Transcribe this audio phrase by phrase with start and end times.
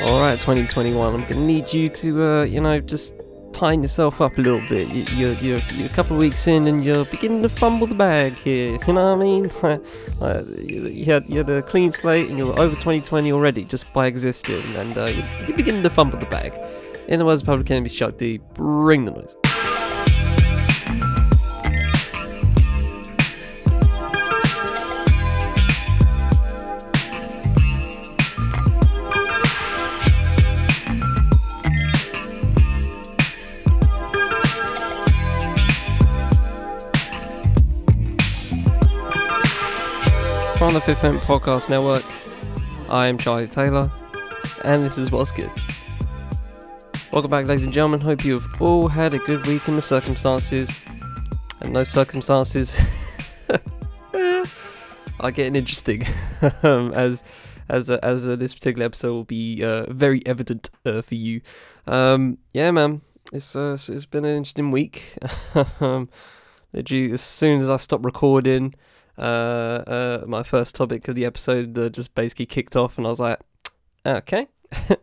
[0.00, 1.14] All right, 2021.
[1.14, 3.14] I'm gonna need you to, uh, you know, just
[3.52, 4.88] tighten yourself up a little bit.
[4.88, 7.94] You, you're, you're, you're a couple of weeks in, and you're beginning to fumble the
[7.94, 8.76] bag here.
[8.88, 9.44] You know what I mean?
[10.96, 14.62] you, had you had a clean slate, and you're over 2020 already just by existing,
[14.76, 15.12] and uh,
[15.46, 16.58] you're, beginning to fumble the bag.
[17.06, 19.36] In the words of Public Enemy's Chuck D, bring the noise.
[40.74, 42.02] From the Fifth Element Podcast Network,
[42.90, 43.88] I am Charlie Taylor,
[44.64, 45.52] and this is What's Good.
[47.12, 48.00] Welcome back, ladies and gentlemen.
[48.00, 50.80] Hope you have all had a good week in the circumstances,
[51.60, 52.74] and no circumstances
[55.20, 56.08] are getting interesting,
[56.64, 57.22] um, as
[57.68, 61.40] as uh, as uh, this particular episode will be uh, very evident uh, for you.
[61.86, 65.18] Um, yeah, man, it's uh, it's been an interesting week.
[65.80, 66.08] um,
[66.72, 68.74] literally, as soon as I stopped recording
[69.18, 73.10] uh, uh, my first topic of the episode uh, just basically kicked off, and I
[73.10, 73.40] was like,
[74.06, 74.48] okay.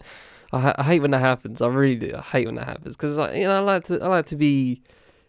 [0.54, 1.62] I, ha- I hate when that happens.
[1.62, 2.14] I really do.
[2.16, 4.36] I hate when that happens because like, you know I like to I like to
[4.36, 4.82] be,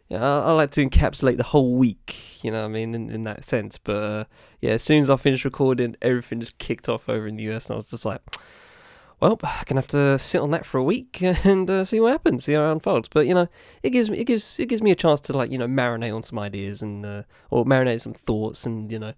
[0.09, 2.45] you know, I, I like to encapsulate the whole week.
[2.45, 3.79] You know what I mean in, in that sense.
[3.79, 4.25] But uh,
[4.61, 7.67] yeah, as soon as I finished recording, everything just kicked off over in the US,
[7.67, 8.21] and I was just like,
[9.23, 12.11] well, I'm gonna have to sit on that for a week and uh, see what
[12.11, 13.09] happens, see how it unfolds.
[13.09, 13.47] But you know,
[13.85, 16.13] it gives me it gives it gives me a chance to like you know marinate
[16.13, 19.13] on some ideas and uh, or marinate some thoughts and you know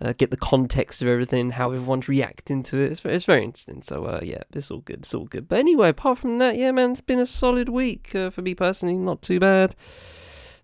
[0.00, 2.92] uh, get the context of everything, how everyone's reacting to it.
[2.92, 3.82] It's very, it's very interesting.
[3.82, 5.00] So uh, yeah, it's all good.
[5.00, 5.48] It's all good.
[5.48, 8.54] But anyway, apart from that, yeah, man, it's been a solid week uh, for me
[8.54, 8.98] personally.
[8.98, 9.74] Not too bad.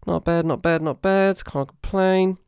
[0.06, 0.46] Not bad.
[0.46, 0.80] Not bad.
[0.80, 1.44] Not bad.
[1.44, 2.38] Can't complain.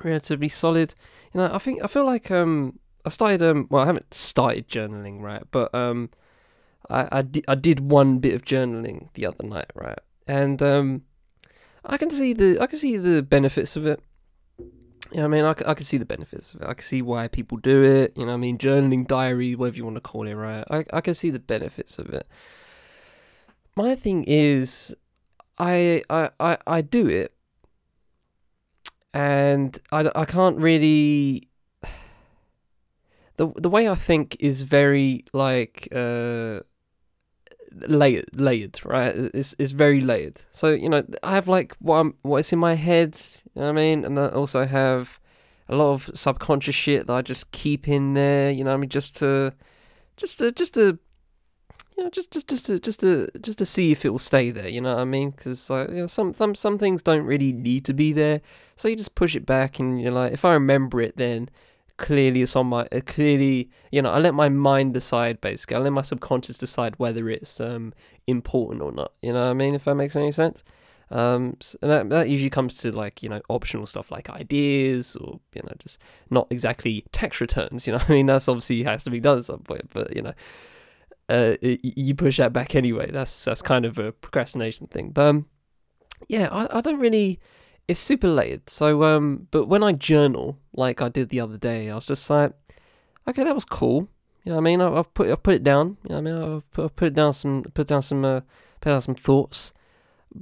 [0.00, 0.94] Relatively solid.
[1.34, 4.68] You know, I think I feel like um I started um well I haven't started
[4.68, 6.10] journaling right, but um
[6.88, 11.02] I I, di- I did one bit of journaling the other night right, and um
[11.84, 14.02] I can see the I can see the benefits of it.
[15.12, 15.44] You know I mean?
[15.44, 16.68] I, I can see the benefits of it.
[16.68, 18.12] I can see why people do it.
[18.16, 18.58] You know I mean?
[18.58, 20.64] Journaling, diary, whatever you want to call it, right?
[20.70, 22.28] I, I can see the benefits of it.
[23.76, 24.94] My thing is,
[25.58, 27.32] I, I, I, I do it,
[29.12, 31.48] and I, I can't really.
[33.40, 36.60] The, the way I think is very like uh
[37.88, 39.14] layered layered right?
[39.32, 40.42] It's, it's very layered.
[40.52, 43.16] So you know i have like what I'm, what's in my head
[43.54, 44.04] you know what i mean?
[44.04, 45.18] And i also have
[45.70, 48.90] a lot of subconscious shit that i just keep in there you know i mean?
[48.90, 49.54] Just to
[50.18, 50.98] just to just to
[51.96, 54.50] you know just just just to just to just to see if it will stay
[54.50, 55.30] there you know what i mean?
[55.30, 58.42] Because like you know some some some things don't really need to be there.
[58.76, 61.48] So you just push it back and you're like if i remember it then
[62.06, 65.76] clearly it's on my uh, clearly you know i let my mind decide basically.
[65.76, 67.92] I let my subconscious decide whether it's um
[68.26, 70.62] important or not you know what i mean if that makes any sense?
[71.10, 75.14] Um s- and that, that usually comes to like you know optional stuff like ideas
[75.16, 76.00] or you know just
[76.30, 78.26] not exactly tax returns you know i mean?
[78.26, 80.34] That's obviously has to be done at some point but you know
[81.28, 83.10] uh y- you push that back anyway.
[83.10, 85.10] That's that's kind of a procrastination thing.
[85.10, 85.46] But um
[86.28, 87.40] yeah i, I don't really
[87.90, 88.70] it's super late.
[88.70, 92.28] So, um, but when I journal, like I did the other day, I was just
[92.30, 92.52] like,
[93.26, 94.08] okay, that was cool.
[94.44, 94.80] You know what I mean?
[94.80, 95.96] I- I've put I've put it down.
[96.04, 96.56] You know I mean?
[96.56, 98.40] I've put, I've put down some put down some uh,
[98.80, 99.72] put down some thoughts,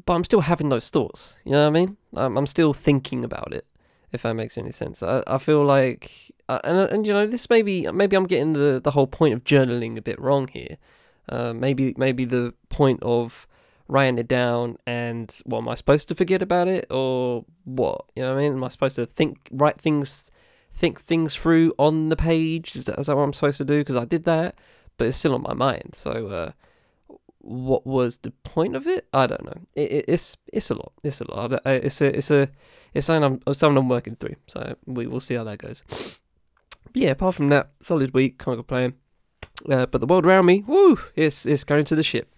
[0.07, 1.35] but I'm still having those thoughts.
[1.45, 1.97] You know what I mean?
[2.15, 3.67] I'm, I'm still thinking about it.
[4.13, 7.51] If that makes any sense, I, I feel like, uh, and and you know, this
[7.51, 10.77] maybe maybe I'm getting the the whole point of journaling a bit wrong here.
[11.29, 13.47] Uh, maybe maybe the point of
[13.89, 18.05] writing it down and what am I supposed to forget about it or what?
[18.15, 18.53] You know what I mean?
[18.53, 20.31] Am I supposed to think write things
[20.75, 22.77] think things through on the page?
[22.77, 23.79] Is that, is that what I'm supposed to do?
[23.79, 24.57] Because I did that,
[24.97, 25.95] but it's still on my mind.
[25.95, 26.51] So uh,
[27.41, 29.09] what was the point of it?
[29.13, 29.61] I don't know.
[29.75, 30.93] It, it, it's it's a lot.
[31.03, 31.61] It's a lot.
[31.67, 32.49] It's a it's a
[32.95, 34.37] it's something I'm something I'm working through.
[34.47, 35.83] So we will see how that goes.
[36.91, 38.39] But yeah, apart from that, solid week.
[38.39, 38.95] Can't complain.
[39.71, 42.35] Uh, but the world around me, woo, it's it's going to the ship.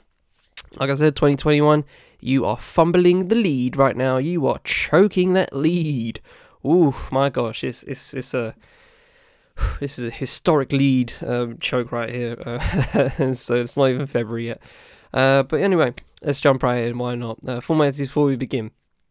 [0.78, 1.84] Like I said, 2021,
[2.20, 4.18] you are fumbling the lead right now.
[4.18, 6.20] You are choking that lead.
[6.64, 8.54] Ooh, my gosh, it's it's it's a
[9.80, 12.36] this is a historic lead um, choke right here.
[12.44, 14.62] Uh, so it's not even February yet.
[15.12, 16.98] Uh, but anyway, let's jump right in.
[16.98, 17.38] Why not?
[17.46, 18.70] Uh, formalities before we begin.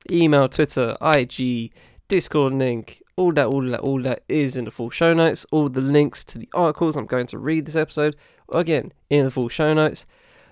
[0.09, 1.71] Email, Twitter, IG,
[2.07, 5.45] Discord link, all that, all that, all that is in the full show notes.
[5.51, 8.15] All the links to the articles I'm going to read this episode,
[8.51, 10.05] again, in the full show notes.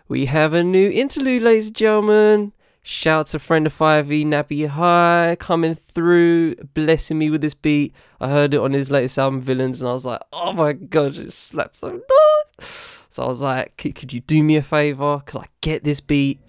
[0.10, 2.54] We have a new interlude, ladies and gentlemen.
[2.82, 7.94] Shout to friend of 5e, Nappy High, coming through, blessing me with this beat.
[8.22, 11.18] I heard it on his latest album, Villains, and I was like, oh my god,
[11.18, 12.66] it slaps so good.
[13.10, 15.22] So I was like, could, you do me a favor?
[15.26, 16.40] Could I get this beat?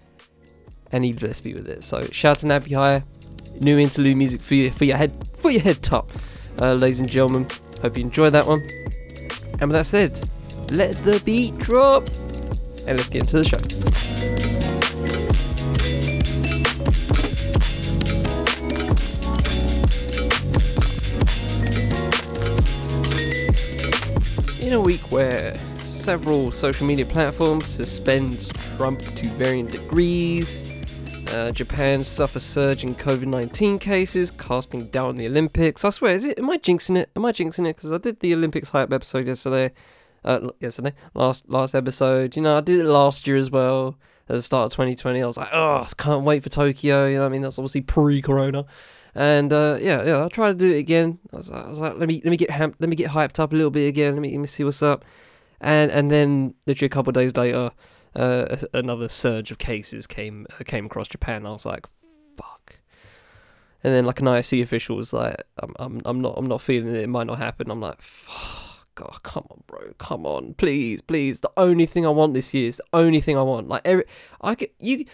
[0.93, 1.82] And he blessed me with it.
[1.82, 3.02] So shout out to Nappy High,
[3.60, 6.12] new interlude music for your for your head for your head top,
[6.60, 7.49] uh, ladies and gentlemen.
[7.82, 8.60] Hope you enjoyed that one.
[9.60, 10.20] And with that said,
[10.70, 12.08] let the beat drop,
[12.88, 13.58] and let's get into the show.
[24.67, 30.64] In a week where several social media platforms suspend Trump to varying degrees,
[31.34, 35.84] uh, Japan suffers surge in COVID 19 cases, casting doubt on the Olympics.
[35.84, 36.38] I swear, is it?
[36.38, 37.11] Am I jinxing it?
[37.14, 37.76] Am I jinxing it?
[37.76, 39.73] Because I did the Olympics hype episode yesterday.
[40.25, 42.37] Uh, yesterday, last last episode.
[42.37, 43.97] You know, I did it last year as well
[44.29, 45.23] at the start of 2020.
[45.23, 47.06] I was like, oh, I can't wait for Tokyo.
[47.06, 48.67] You know, I mean, that's obviously pre-corona.
[49.15, 51.19] And uh, yeah, yeah, I tried to do it again.
[51.32, 53.38] I was, I was like, let me let me get ham- let me get hyped
[53.38, 54.15] up a little bit again.
[54.15, 55.05] Let me let me see what's up.
[55.61, 57.73] And and then literally a couple of days later,
[58.15, 61.47] uh, another surge of cases came uh, came across Japan.
[61.47, 61.87] I was like,
[62.37, 62.79] fuck.
[63.82, 66.94] And then like an IOC official was like, I'm I'm I'm not I'm not feeling
[66.94, 67.03] it.
[67.03, 67.70] It might not happen.
[67.70, 68.68] I'm like, fuck.
[68.99, 71.39] God, come on, bro, come on, please, please.
[71.39, 73.69] The only thing I want this year is the only thing I want.
[73.69, 74.03] Like every,
[74.41, 75.05] I could you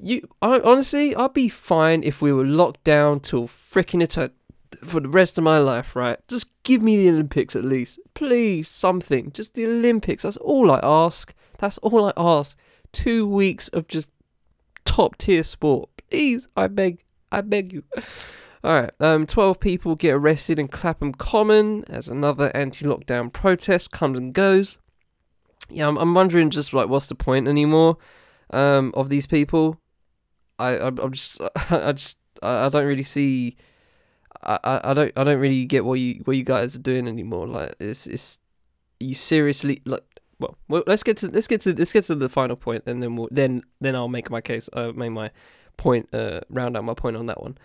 [0.00, 4.32] you I, honestly, I'd be fine if we were locked down till freaking eternity
[4.82, 6.18] for the rest of my life, right?
[6.26, 7.98] Just give me the Olympics at least.
[8.14, 9.30] Please, something.
[9.30, 10.22] Just the Olympics.
[10.22, 11.34] That's all I ask.
[11.58, 12.56] That's all I ask.
[12.92, 14.10] Two weeks of just
[14.86, 15.90] top tier sport.
[16.08, 17.04] Please, I beg.
[17.30, 17.84] I beg you.
[18.64, 24.18] Alright, um, 12 people get arrested in Clapham Common as another anti lockdown protest comes
[24.18, 24.78] and goes.
[25.68, 27.98] Yeah, I'm, I'm wondering just like what's the point anymore
[28.50, 29.78] um, of these people?
[30.58, 33.56] I I'm just I just I don't really see
[34.42, 37.46] I, I don't I don't really get what you what you guys are doing anymore.
[37.46, 38.38] Like it's it's
[38.98, 40.04] you seriously like
[40.38, 43.02] well, well let's get to let's get to let's get to the final point and
[43.02, 45.30] then we'll, then then I'll make my case uh make my
[45.76, 47.58] point uh round out my point on that one.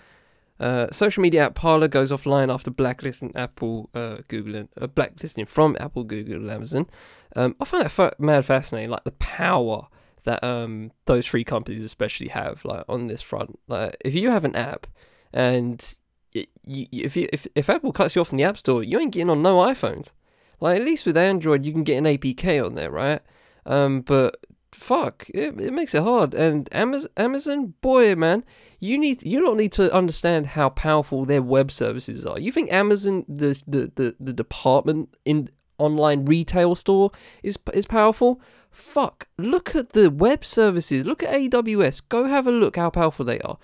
[0.60, 5.46] Uh, social media app Parler goes offline after blacklisting Apple, uh, Google, and uh, blacklisting
[5.46, 6.88] from Apple, Google, and Amazon.
[7.36, 9.88] Um, I find that mad fascinating, like the power
[10.24, 13.60] that um those three companies especially have like on this front.
[13.68, 14.88] Like if you have an app
[15.34, 15.96] and
[16.34, 16.46] you,
[16.92, 19.30] if you if, if Apple cuts you off from the App Store, you ain't getting
[19.30, 20.12] on no iPhones.
[20.60, 23.22] Like at least with Android, you can get an APK on there, right?
[23.66, 24.38] Um, but
[24.71, 26.33] fuck, it, it makes it hard.
[26.33, 28.44] And Amazon, Amazon, boy, man,
[28.80, 32.39] you need you don't need to understand how powerful their web services are.
[32.39, 37.12] You think Amazon, the the the, the department in online retail store
[37.44, 38.42] is is powerful?
[38.71, 41.06] Fuck, look at the web services.
[41.06, 42.04] Look at AWS.
[42.07, 43.57] Go have a look how powerful they are.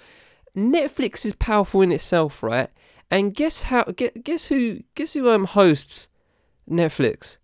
[0.56, 2.70] Netflix is powerful in itself, right?
[3.12, 3.84] And guess how?
[3.84, 4.80] Guess who?
[4.96, 6.10] Guess who um hosts
[6.70, 7.38] Netflix?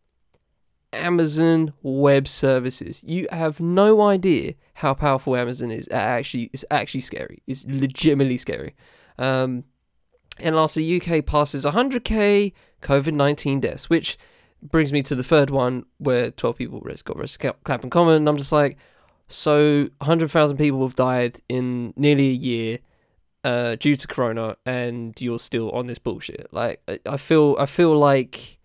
[0.93, 3.01] Amazon Web Services.
[3.03, 5.88] You have no idea how powerful Amazon is.
[5.91, 7.41] Actually, it's actually scary.
[7.47, 8.75] It's legitimately scary.
[9.17, 9.65] Um,
[10.39, 14.17] and lastly, UK passes 100k COVID 19 deaths, which
[14.61, 18.15] brings me to the third one where 12 people got arrested, Clapham Common.
[18.15, 18.77] And I'm just like,
[19.27, 22.79] so 100,000 people have died in nearly a year
[23.43, 26.47] uh, due to Corona, and you're still on this bullshit.
[26.51, 28.59] Like, I feel, I feel like,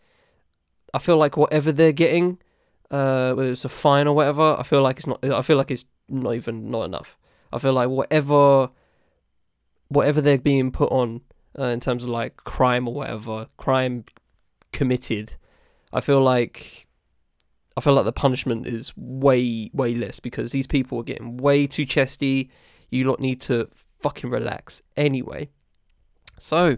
[0.94, 2.38] I feel like whatever they're getting,
[2.90, 5.24] uh, whether it's a fine or whatever, I feel like it's not.
[5.24, 7.18] I feel like it's not even not enough.
[7.52, 8.70] I feel like whatever,
[9.88, 11.22] whatever they're being put on
[11.58, 14.04] uh, in terms of like crime or whatever, crime
[14.72, 15.36] committed,
[15.92, 16.86] I feel like
[17.76, 21.66] I feel like the punishment is way way less because these people are getting way
[21.66, 22.50] too chesty.
[22.90, 23.68] You lot need to
[24.00, 25.48] fucking relax anyway.
[26.38, 26.76] So,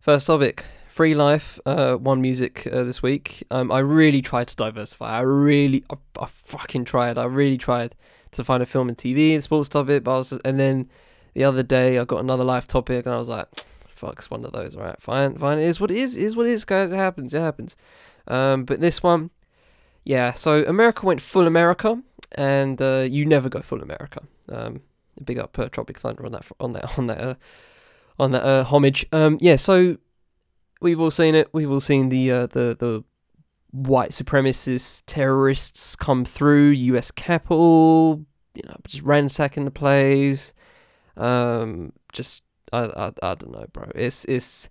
[0.00, 3.44] first topic Free Life, uh, one music uh, this week.
[3.50, 5.10] Um, I really tried to diversify.
[5.10, 7.16] I really, I, I, fucking tried.
[7.16, 7.94] I really tried
[8.32, 10.90] to find a film and TV and sports topic, but I was just, and then
[11.32, 13.48] the other day I got another life topic, and I was like,
[13.94, 14.74] fuck, it's one of those.
[14.74, 15.58] All right, fine, fine.
[15.60, 16.14] It is what it is.
[16.14, 16.92] It is what it is, guys.
[16.92, 17.32] It happens.
[17.32, 17.74] It happens.
[18.28, 19.30] Um, but this one,
[20.04, 20.34] yeah.
[20.34, 22.02] So America went full America,
[22.34, 24.24] and uh, you never go full America.
[24.50, 24.82] Um,
[25.24, 27.34] big up uh, Tropic Thunder on that on that on that uh,
[28.18, 29.06] on that uh, homage.
[29.10, 29.56] Um, yeah.
[29.56, 29.96] So
[30.82, 31.48] we've all seen it.
[31.52, 33.04] We've all seen the uh, the the
[33.70, 37.10] white supremacist terrorists come through U.S.
[37.10, 38.24] Capitol.
[38.54, 40.52] You know, just ransacking the place.
[41.16, 43.90] Um, just I, I I don't know, bro.
[43.94, 44.68] It's it's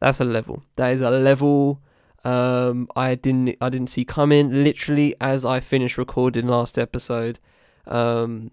[0.00, 0.62] that's a level.
[0.76, 1.80] That is a level.
[2.24, 4.50] Um, I didn't I didn't see coming.
[4.64, 7.38] Literally as I finished recording last episode,
[7.86, 8.50] um,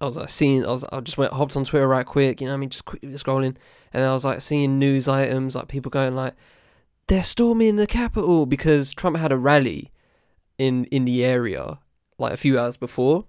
[0.00, 2.40] I was like seeing I was I just went hopped on Twitter right quick.
[2.40, 3.56] You know I mean just quickly scrolling,
[3.92, 6.34] and I was like seeing news items like people going like
[7.08, 9.92] they're storming the Capitol because Trump had a rally
[10.58, 11.78] in in the area
[12.18, 13.26] like a few hours before,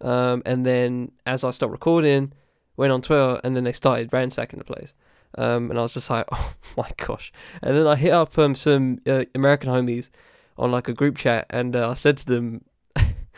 [0.00, 2.32] um, and then as I stopped recording,
[2.76, 4.94] went on Twitter, and then they started ransacking the place.
[5.36, 7.32] Um, and I was just like, oh my gosh!
[7.62, 10.10] And then I hit up um, some uh, American homies
[10.56, 12.64] on like a group chat, and uh, I said to them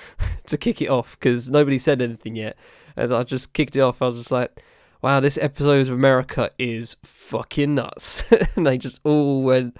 [0.46, 2.56] to kick it off because nobody said anything yet,
[2.96, 4.02] and I just kicked it off.
[4.02, 4.62] I was just like,
[5.02, 8.24] wow, this episode of America is fucking nuts,
[8.56, 9.76] and they just all went.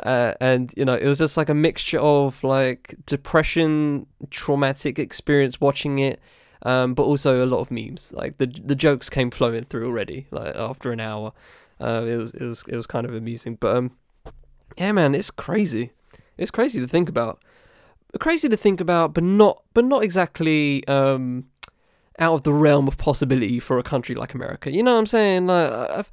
[0.00, 5.60] Uh, and you know, it was just like a mixture of like depression, traumatic experience
[5.60, 6.20] watching it,
[6.62, 8.12] um, but also a lot of memes.
[8.12, 10.26] Like the the jokes came flowing through already.
[10.30, 11.32] Like after an hour,
[11.80, 13.56] uh, it was it was it was kind of amusing.
[13.56, 13.92] But um,
[14.76, 15.92] yeah, man, it's crazy.
[16.36, 17.40] It's crazy to think about.
[18.20, 21.46] Crazy to think about, but not but not exactly um
[22.18, 24.70] out of the realm of possibility for a country like America.
[24.70, 25.46] You know what I'm saying?
[25.46, 26.10] Like I've,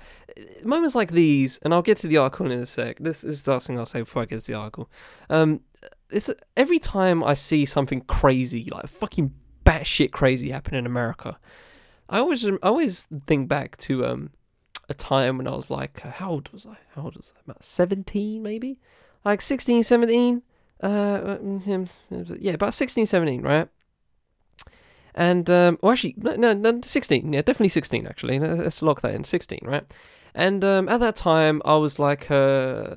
[0.64, 2.98] moments like these, and I'll get to the article in a sec.
[3.00, 4.90] This is the last thing I'll say before I get to the article.
[5.30, 5.62] Um,
[6.10, 9.34] it's every time I see something crazy, like fucking
[9.66, 11.38] batshit crazy, happen in America.
[12.10, 14.32] I always, I always think back to um,
[14.90, 16.78] a time when I was like, how old was I?
[16.96, 17.42] How old was I?
[17.46, 18.80] About seventeen, maybe,
[19.24, 20.42] like 16, 17.
[20.82, 21.38] Uh,
[22.40, 23.70] yeah, about 16, 17, right?
[25.14, 27.34] And um, well, actually, no, no, sixteen.
[27.34, 28.08] Yeah, definitely sixteen.
[28.08, 29.24] Actually, let's lock that in.
[29.24, 29.84] Sixteen, right?
[30.34, 32.96] And um, at that time, I was like, uh,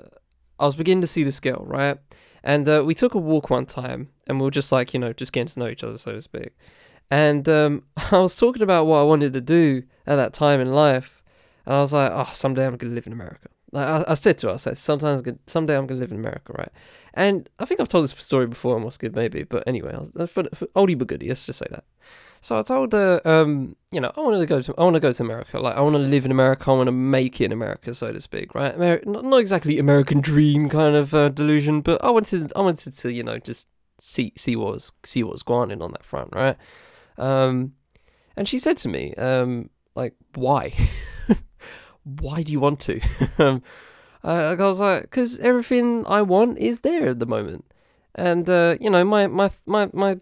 [0.60, 1.98] I was beginning to see this girl, right?
[2.44, 5.12] And uh, we took a walk one time, and we were just like, you know,
[5.12, 6.50] just getting to know each other, so to speak.
[7.10, 10.72] And um, I was talking about what I wanted to do at that time in
[10.72, 11.22] life,
[11.66, 13.48] and I was like, oh, someday I'm gonna live in America.
[13.74, 16.52] Like I, I said to her, I said, sometimes someday I'm gonna live in America,
[16.56, 16.70] right?
[17.12, 20.30] And I think I've told this story before on What's Good, maybe, but anyway, was,
[20.30, 21.84] for, for oldie but goodie, let's just say that.
[22.40, 25.00] So I told her, um, you know, I want to go to, I want to
[25.00, 25.58] go to America.
[25.58, 26.70] Like, I want to live in America.
[26.70, 28.76] I want to make it in America, so to speak, right?
[28.76, 32.96] Ameri- not, not exactly American dream kind of uh, delusion, but I wanted, I wanted
[32.98, 33.66] to, you know, just
[33.98, 36.56] see, see what was, see what was going on on that front, right?
[37.18, 37.72] Um,
[38.36, 40.74] and she said to me, um, like, why?
[42.04, 43.00] why do you want to?
[43.38, 43.62] um,
[44.22, 47.64] I, was like, because everything I want is there at the moment,
[48.14, 50.18] and uh, you know, my my my my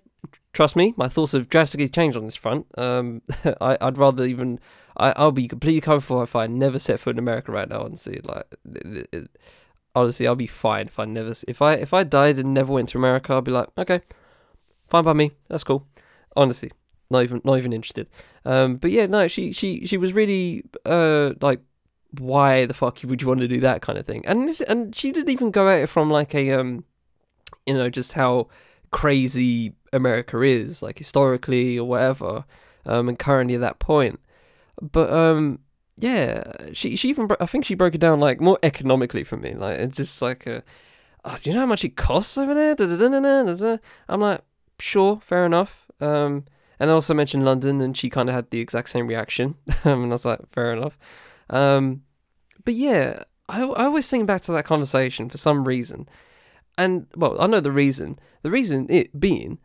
[0.53, 2.67] trust me, my thoughts have drastically changed on this front.
[2.77, 3.23] Um,
[3.61, 4.61] I, would rather even
[4.97, 7.83] I, I'll be completely comfortable if I never set foot in America right now.
[7.83, 9.31] Honestly, like it, it,
[9.95, 12.91] honestly, I'll be fine if I never if I if I died and never went
[12.91, 13.33] to America.
[13.33, 14.01] I'll be like, okay,
[14.89, 15.33] fine by me.
[15.49, 15.87] That's cool.
[16.37, 16.73] Honestly,
[17.11, 18.09] not even not even interested.
[18.45, 21.61] Um, but yeah, no, she she she was really uh like.
[22.19, 24.25] Why the fuck would you want to do that kind of thing?
[24.27, 26.85] And this, and she didn't even go at it from like a um,
[27.67, 28.49] you know, just how
[28.91, 32.45] crazy America is, like historically or whatever,
[32.87, 34.21] um, and currently at that point.
[34.81, 35.61] But um,
[35.97, 39.55] yeah, she she even I think she broke it down like more economically for me.
[39.55, 40.63] Like it's just like, a,
[41.25, 42.75] oh, do you know how much it costs over there?
[44.09, 44.41] I'm like,
[44.79, 45.91] sure, fair enough.
[46.01, 46.45] Um,
[46.81, 49.55] and I also mentioned London, and she kind of had the exact same reaction,
[49.85, 50.99] and I was like, fair enough.
[51.53, 52.03] Um,
[52.65, 56.09] but yeah, I I always think back to that conversation for some reason
[56.79, 58.19] and well, I know the reason.
[58.43, 59.59] The reason it being,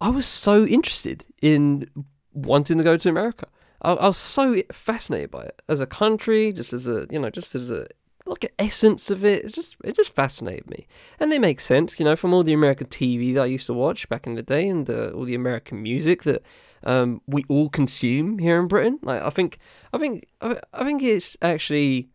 [0.00, 1.88] I was so interested in
[2.32, 3.46] wanting to go to America.
[3.82, 7.30] I, I was so fascinated by it as a country, just as a you know,
[7.30, 7.86] just as a
[8.26, 9.44] like an essence of it.
[9.44, 10.86] It's just it just fascinated me,
[11.20, 13.74] and it makes sense, you know, from all the American TV that I used to
[13.74, 16.42] watch back in the day, and uh, all the American music that
[16.84, 18.98] um, we all consume here in Britain.
[19.02, 19.58] Like I think,
[19.92, 22.08] I think, I, think it's actually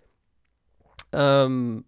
[1.11, 1.85] um,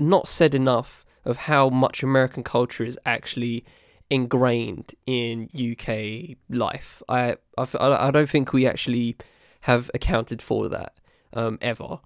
[0.00, 3.64] not said enough of how much American culture is actually
[4.10, 7.02] ingrained in UK life.
[7.08, 9.16] I I, I don't think we actually
[9.62, 10.94] have accounted for that
[11.32, 12.00] um, ever.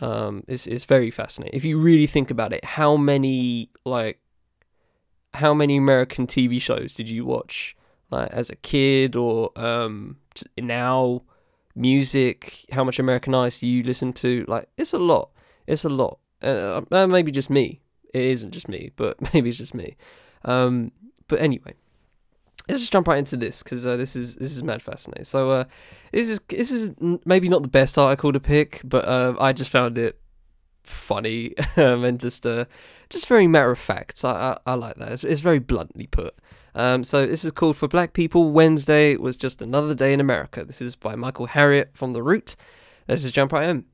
[0.00, 2.64] Um, it's it's very fascinating if you really think about it.
[2.64, 4.20] How many like
[5.34, 7.75] how many American TV shows did you watch
[8.10, 10.18] like as a kid or um,
[10.58, 11.22] now?
[11.78, 14.46] Music, how much Americanized you listen to?
[14.48, 15.28] Like it's a lot.
[15.66, 16.18] It's a lot.
[16.42, 17.82] Uh, uh maybe just me
[18.16, 19.96] it isn't just me, but maybe it's just me.
[20.44, 20.92] Um,
[21.28, 21.74] but anyway,
[22.68, 25.24] let's just jump right into this because uh, this is this is mad fascinating.
[25.24, 25.64] So uh,
[26.12, 26.94] this is this is
[27.24, 30.18] maybe not the best article to pick, but uh, I just found it
[30.82, 32.64] funny um, and just uh,
[33.10, 34.24] just very matter of fact.
[34.24, 35.12] I, I, I like that.
[35.12, 36.34] It's, it's, very bluntly put.
[36.76, 38.50] Um, so this is called for Black People.
[38.50, 40.62] Wednesday was just another day in America.
[40.62, 42.54] This is by Michael Harriot from The Root.
[43.08, 43.86] Let's just jump right in.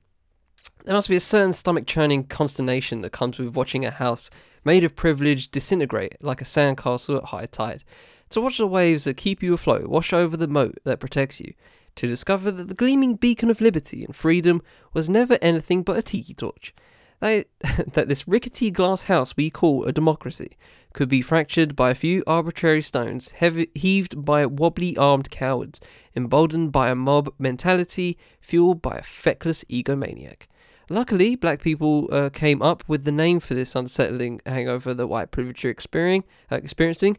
[0.85, 4.31] There must be a certain stomach churning consternation that comes with watching a house
[4.65, 7.85] made of privilege disintegrate like a sandcastle at high tide.
[8.31, 11.55] To watch the waves that keep you afloat wash over the moat that protects you.
[11.97, 14.61] To discover that the gleaming beacon of liberty and freedom
[14.93, 16.75] was never anything but a tiki torch.
[17.23, 17.45] They,
[17.93, 20.57] that this rickety glass house we call a democracy
[20.93, 25.81] could be fractured by a few arbitrary stones heavy, heaved by wobbly armed cowards,
[26.17, 30.49] emboldened by a mob mentality fueled by a feckless egomaniac.
[30.91, 35.31] Luckily, black people uh, came up with the name for this unsettling hangover that white
[35.31, 37.19] privilege are experiencing, uh, experiencing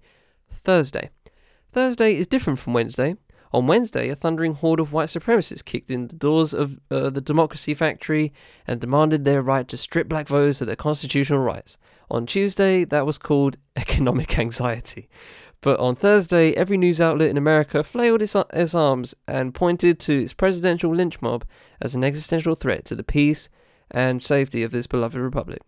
[0.52, 1.12] Thursday.
[1.72, 3.16] Thursday is different from Wednesday.
[3.54, 7.22] On Wednesday, a thundering horde of white supremacists kicked in the doors of uh, the
[7.22, 8.34] Democracy Factory
[8.66, 11.78] and demanded their right to strip black voters of their constitutional rights.
[12.10, 15.08] On Tuesday, that was called economic anxiety.
[15.62, 20.24] But on Thursday, every news outlet in America flailed its, its arms and pointed to
[20.24, 21.46] its presidential lynch mob
[21.80, 23.50] as an existential threat to the peace
[23.92, 25.62] and safety of this beloved republic.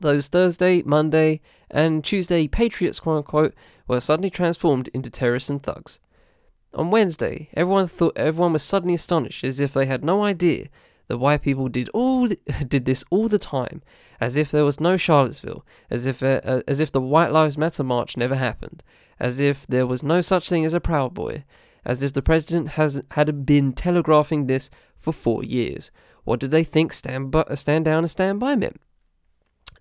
[0.00, 3.54] Those Thursday, Monday, and Tuesday patriots, quote unquote,
[3.88, 5.98] were suddenly transformed into terrorists and thugs.
[6.74, 10.66] On Wednesday, everyone thought everyone was suddenly astonished, as if they had no idea
[11.06, 12.28] that white people did all
[12.68, 13.82] did this all the time,
[14.20, 17.56] as if there was no Charlottesville, as if uh, uh, as if the White Lives
[17.56, 18.82] Matter march never happened,
[19.20, 21.44] as if there was no such thing as a Proud Boy,
[21.84, 25.92] as if the president has had been telegraphing this for four years.
[26.24, 28.80] What did they think stand but uh, stand down and stand by meant?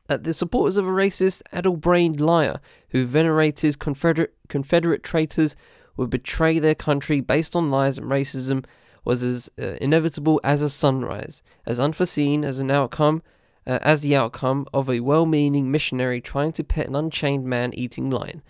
[0.07, 2.59] That the supporters of a racist, addle-brained liar
[2.89, 5.55] who venerated Confederate Confederate traitors
[5.97, 8.65] would betray their country based on lies and racism
[9.05, 13.21] was as uh, inevitable as a sunrise, as unforeseen as an outcome,
[13.67, 18.41] uh, as the outcome of a well-meaning missionary trying to pet an unchained man-eating lion.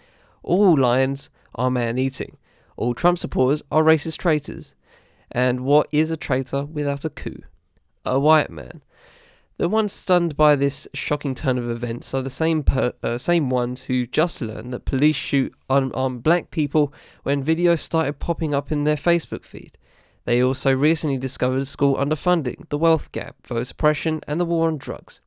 [0.44, 2.38] All lions are man-eating.
[2.78, 4.76] All Trump supporters are racist traitors.
[5.32, 7.42] And what is a traitor without a coup?
[8.06, 8.84] A white man.
[9.58, 13.52] The ones stunned by this shocking turn of events are the same per, uh, same
[13.52, 16.92] ones who just learned that police shoot unarmed black people
[17.22, 19.78] when videos started popping up in their Facebook feed.
[20.26, 24.78] They also recently discovered school underfunding, the wealth gap, voter suppression, and the war on
[24.78, 25.22] drugs.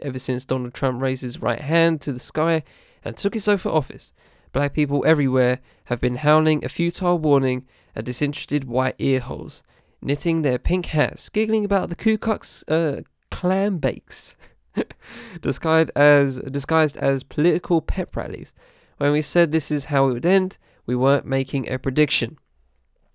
[0.00, 2.64] Ever since Donald Trump raised his right hand to the sky
[3.04, 4.12] and took his oath of office,
[4.52, 9.62] black people everywhere have been howling a futile warning at disinterested white earholes,
[10.00, 13.02] knitting their pink hats, giggling about the Ku Klux uh,
[13.42, 14.36] Klan bakes,
[15.40, 18.54] disguised as disguised as political pep rallies.
[18.98, 22.38] When we said this is how it would end, we weren't making a prediction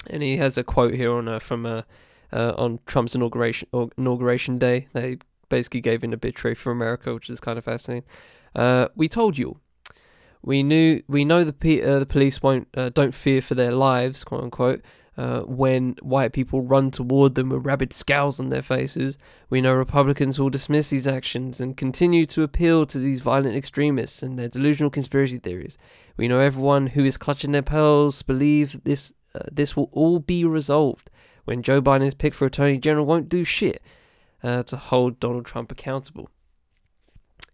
[0.09, 1.83] and he has a quote here on uh, from uh,
[2.31, 4.87] uh, on Trump's inauguration inauguration day.
[4.93, 5.17] They
[5.49, 8.07] basically gave an obituary for America, which is kind of fascinating.
[8.55, 9.59] Uh, we told you.
[10.41, 11.03] We knew.
[11.07, 14.81] We know the uh, the police won't uh, don't fear for their lives, quote unquote.
[15.17, 19.17] Uh, when white people run toward them with rabid scowls on their faces,
[19.49, 24.21] we know Republicans will dismiss these actions and continue to appeal to these violent extremists
[24.21, 25.75] and their delusional conspiracy theories.
[26.17, 30.45] We know everyone who is clutching their pearls believe this uh, this will all be
[30.45, 31.09] resolved
[31.45, 33.05] when Joe Biden is picked for Attorney General.
[33.05, 33.81] Won't do shit
[34.43, 36.29] uh, to hold Donald Trump accountable.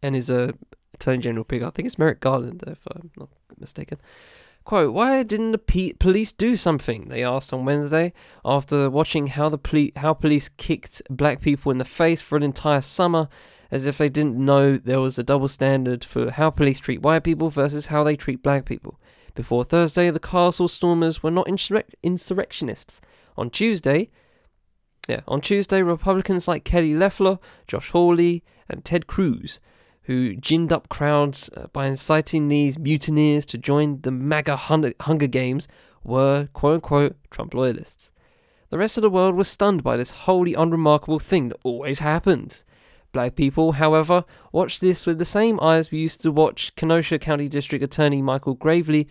[0.02, 4.00] And his Attorney General pick, I think it's Merrick Garland, if I'm not mistaken.
[4.66, 7.10] Quote, why didn't the police do something?
[7.10, 8.14] They asked on Wednesday
[8.46, 12.44] after watching how the poli- how police kicked black people in the face for an
[12.44, 13.28] entire summer
[13.72, 17.24] as if they didn't know there was a double standard for how police treat white
[17.24, 19.00] people versus how they treat black people.
[19.36, 23.02] Before Thursday, the castle stormers were not insurrectionists.
[23.36, 24.12] On Tuesday,
[25.08, 29.60] yeah, on Tuesday, Republicans like Kelly Loeffler, Josh Hawley, and Ted Cruz,
[30.04, 35.68] who ginned up crowds uh, by inciting these mutineers to join the MAGA Hunger Games,
[36.04, 38.12] were quote unquote Trump loyalists.
[38.70, 42.64] The rest of the world was stunned by this wholly unremarkable thing that always happens.
[43.12, 47.48] Black people, however, watched this with the same eyes we used to watch Kenosha County
[47.48, 49.08] District Attorney Michael Graveley,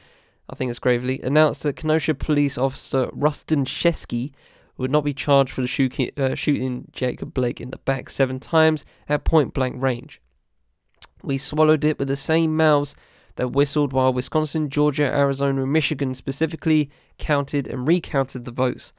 [0.51, 4.33] I think it's Graveley, announced that Kenosha police officer Rusten Sheskey
[4.77, 8.41] would not be charged for the shooting, uh, shooting Jacob Blake in the back seven
[8.41, 10.21] times at point blank range.
[11.23, 12.95] We swallowed it with the same mouths
[13.37, 18.93] that whistled while Wisconsin, Georgia, Arizona, and Michigan specifically counted and recounted the votes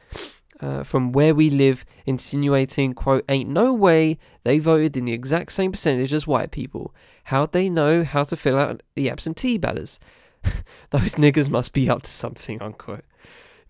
[0.59, 5.51] uh, from where we live, insinuating, quote, ain't no way they voted in the exact
[5.51, 6.93] same percentage as white people.
[7.25, 9.99] How'd they know how to fill out the absentee ballots?
[10.91, 13.05] Those niggers must be up to something, unquote.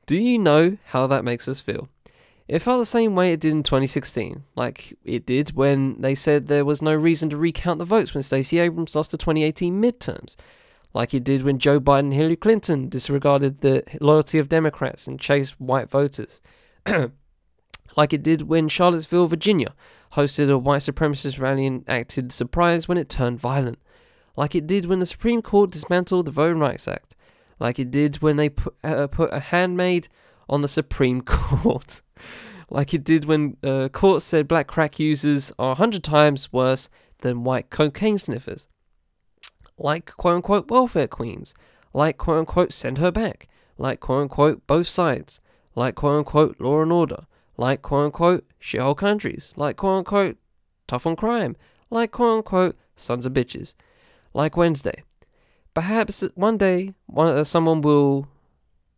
[0.06, 1.89] Do you know how that makes us feel?
[2.54, 6.48] It felt the same way it did in 2016, like it did when they said
[6.48, 10.36] there was no reason to recount the votes when Stacey Abrams lost the 2018 midterms,
[10.94, 15.20] like it did when Joe Biden and Hillary Clinton disregarded the loyalty of Democrats and
[15.20, 16.42] chased white voters.
[17.98, 19.74] like it did when Charlottesville, Virginia,
[20.12, 23.80] hosted a white supremacist rally and acted surprised when it turned violent.
[24.36, 27.16] Like it did when the Supreme Court dismantled the Voting Rights Act.
[27.60, 30.08] Like it did when they put, uh, put a handmaid
[30.48, 32.04] on the Supreme Court.
[32.69, 37.43] Like it did when uh, courts said black crack users are 100 times worse than
[37.43, 38.67] white cocaine sniffers.
[39.77, 41.53] Like quote unquote welfare queens.
[41.93, 43.47] Like quote unquote send her back.
[43.77, 45.41] Like quote unquote both sides.
[45.75, 47.25] Like quote unquote law and order.
[47.57, 49.53] Like quote unquote shithole countries.
[49.55, 50.38] Like quote unquote
[50.88, 51.55] tough on crime.
[51.89, 53.75] Like quote unquote sons of bitches.
[54.33, 55.03] Like Wednesday.
[55.73, 58.27] Perhaps one day one, uh, someone will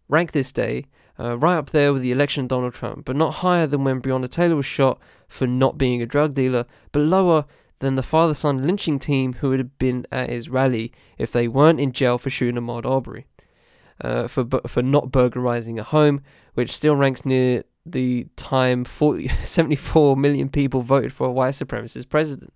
[0.10, 0.86] rank this day
[1.20, 4.02] uh, right up there with the election of Donald Trump, but not higher than when
[4.02, 7.46] Breonna Taylor was shot for not being a drug dealer, but lower
[7.80, 11.48] than the father son lynching team who would have been at his rally if they
[11.48, 13.26] weren't in jail for shooting Ahmaud Arbery.
[14.02, 16.22] Uh, for for not burglarizing a home,
[16.54, 22.10] which still ranks near the time 40, 74 million people voted for a white supremacist
[22.10, 22.54] president.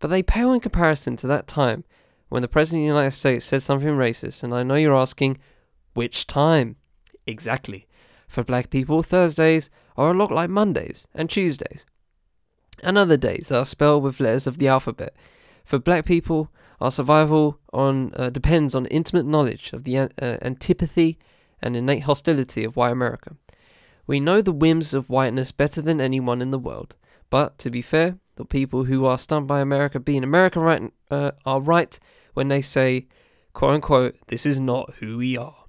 [0.00, 1.84] But they pale in comparison to that time
[2.30, 5.38] when the president of the United States said something racist, and I know you're asking,
[5.94, 6.76] which time?
[7.26, 7.86] Exactly.
[8.32, 11.84] For black people, Thursdays are a lot like Mondays and Tuesdays.
[12.82, 15.14] And other days are spelled with letters of the alphabet.
[15.66, 20.06] For black people, our survival on uh, depends on intimate knowledge of the uh,
[20.40, 21.18] antipathy
[21.60, 23.36] and innate hostility of white America.
[24.06, 26.96] We know the whims of whiteness better than anyone in the world.
[27.28, 31.32] But to be fair, the people who are stunned by America being American right uh,
[31.44, 31.98] are right
[32.32, 33.08] when they say,
[33.52, 35.61] "quote unquote," this is not who we are.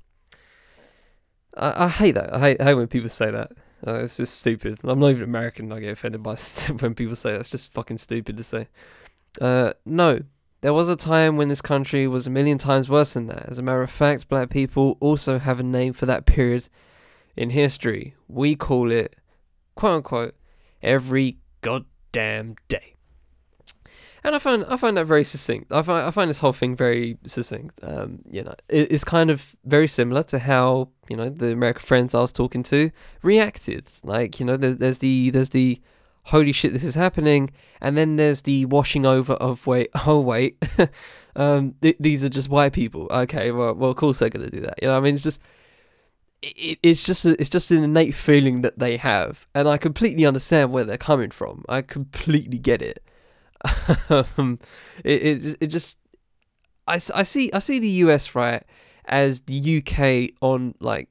[1.58, 2.34] I, I hate that.
[2.34, 3.52] I hate, I hate when people say that.
[3.86, 4.80] Uh, it's just stupid.
[4.84, 5.72] I'm not even American.
[5.72, 6.36] I get offended by
[6.80, 7.42] when people say that.
[7.42, 8.68] It's just fucking stupid to say.
[9.42, 10.22] Uh, no,
[10.62, 13.50] there was a time when this country was a million times worse than that.
[13.50, 16.70] As a matter of fact, black people also have a name for that period
[17.36, 18.16] in history.
[18.28, 19.16] We call it,
[19.76, 20.36] quote unquote,
[20.82, 22.93] every goddamn day
[24.24, 25.72] and I find I find that very succinct.
[25.72, 27.80] I find I find this whole thing very succinct.
[27.84, 31.84] Um, you know, it, it's kind of very similar to how you know the American
[31.84, 33.92] friends I was talking to reacted.
[34.04, 35.82] Like you know, there's there's the there's the
[36.28, 40.58] holy shit this is happening, and then there's the washing over of wait oh wait,
[41.36, 43.08] um, th- these are just white people.
[43.12, 44.80] Okay, well well of course they're gonna do that.
[44.82, 45.42] You know, I mean it's just.
[46.46, 50.26] It, it's just a, it's just an innate feeling that they have, and I completely
[50.26, 51.64] understand where they're coming from.
[51.70, 53.02] I completely get it
[54.38, 54.60] um,
[55.04, 55.98] it, it it just
[56.88, 58.64] I, I see I see the US right
[59.06, 61.10] as the UK on like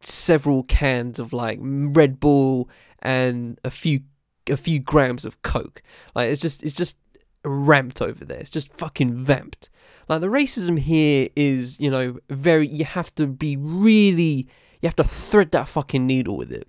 [0.00, 2.68] several cans of like Red Bull
[3.00, 4.00] and a few
[4.48, 5.82] a few grams of Coke.
[6.14, 6.96] Like it's just it's just
[7.44, 8.38] ramped over there.
[8.38, 9.70] It's just fucking vamped.
[10.08, 14.48] Like the racism here is, you know, very you have to be really
[14.80, 16.68] you have to thread that fucking needle with it.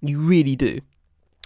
[0.00, 0.80] You really do.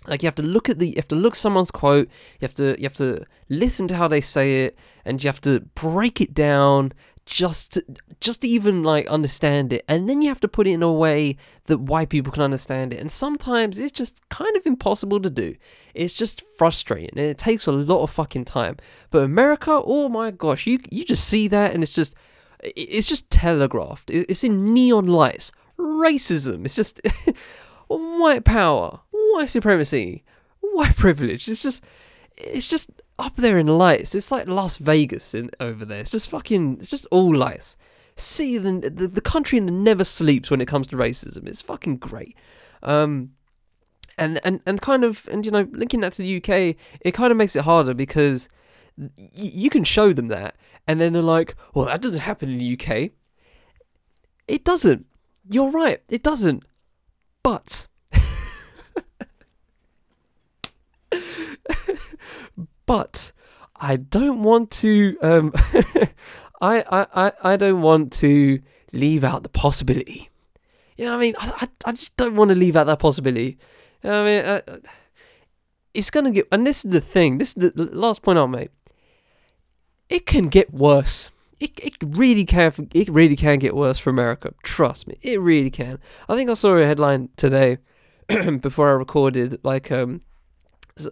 [0.09, 2.09] Like you have to look at the, you have to look someone's quote.
[2.41, 5.41] You have to, you have to listen to how they say it, and you have
[5.43, 6.93] to break it down
[7.27, 7.79] just,
[8.21, 9.85] just to even like understand it.
[9.89, 12.93] And then you have to put it in a way that white people can understand
[12.93, 13.01] it.
[13.01, 15.57] And sometimes it's just kind of impossible to do.
[15.95, 18.77] It's just frustrating, and it takes a lot of fucking time.
[19.11, 22.15] But America, oh my gosh, you you just see that, and it's just,
[22.61, 24.11] it's just telegraphed.
[24.11, 25.53] It's in neon lights.
[25.79, 26.65] Racism.
[26.65, 27.01] It's just.
[27.89, 29.01] white power,
[29.35, 30.25] white supremacy,
[30.61, 31.49] white privilege.
[31.49, 31.83] It's just,
[32.37, 34.15] it's just up there in lights.
[34.15, 36.01] It's like Las Vegas in over there.
[36.01, 37.77] It's just fucking, it's just all lights.
[38.19, 41.47] See the the, the country never sleeps when it comes to racism.
[41.47, 42.35] It's fucking great.
[42.83, 43.33] Um,
[44.17, 47.31] and and and kind of and you know linking that to the UK, it kind
[47.31, 48.49] of makes it harder because
[48.97, 52.59] y- you can show them that, and then they're like, "Well, that doesn't happen in
[52.59, 53.11] the UK."
[54.49, 55.05] It doesn't.
[55.51, 56.01] You're right.
[56.09, 56.65] It doesn't.
[57.43, 57.87] But
[62.87, 63.33] but
[63.77, 65.53] I don't want to um
[66.61, 68.61] I, I, I, I don't want to
[68.93, 70.31] leave out the possibility.
[70.97, 71.35] You know what I mean?
[71.39, 73.59] I, I, I just don't want to leave out that possibility.
[74.03, 74.45] You know what I mean?
[74.45, 74.77] Uh, uh
[75.93, 77.39] it's gonna get, and this is the thing.
[77.39, 78.71] This is the last point I'll make.
[80.11, 81.31] It can get worse.
[81.59, 84.53] It, it really can it really can get worse for America.
[84.63, 85.99] Trust me, it really can.
[86.29, 87.79] I think I saw a headline today
[88.61, 90.21] before I recorded, like um,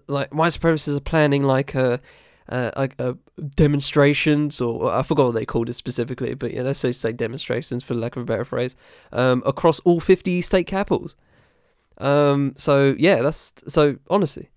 [0.07, 2.01] like white supremacists are planning like a,
[2.49, 3.17] uh, a
[3.57, 7.83] demonstrations or I forgot what they called it specifically, but yeah, let's say say demonstrations
[7.85, 8.77] for lack of a better phrase,
[9.13, 11.17] um, across all fifty state capitals.
[11.99, 14.51] Um, so yeah, that's so honestly,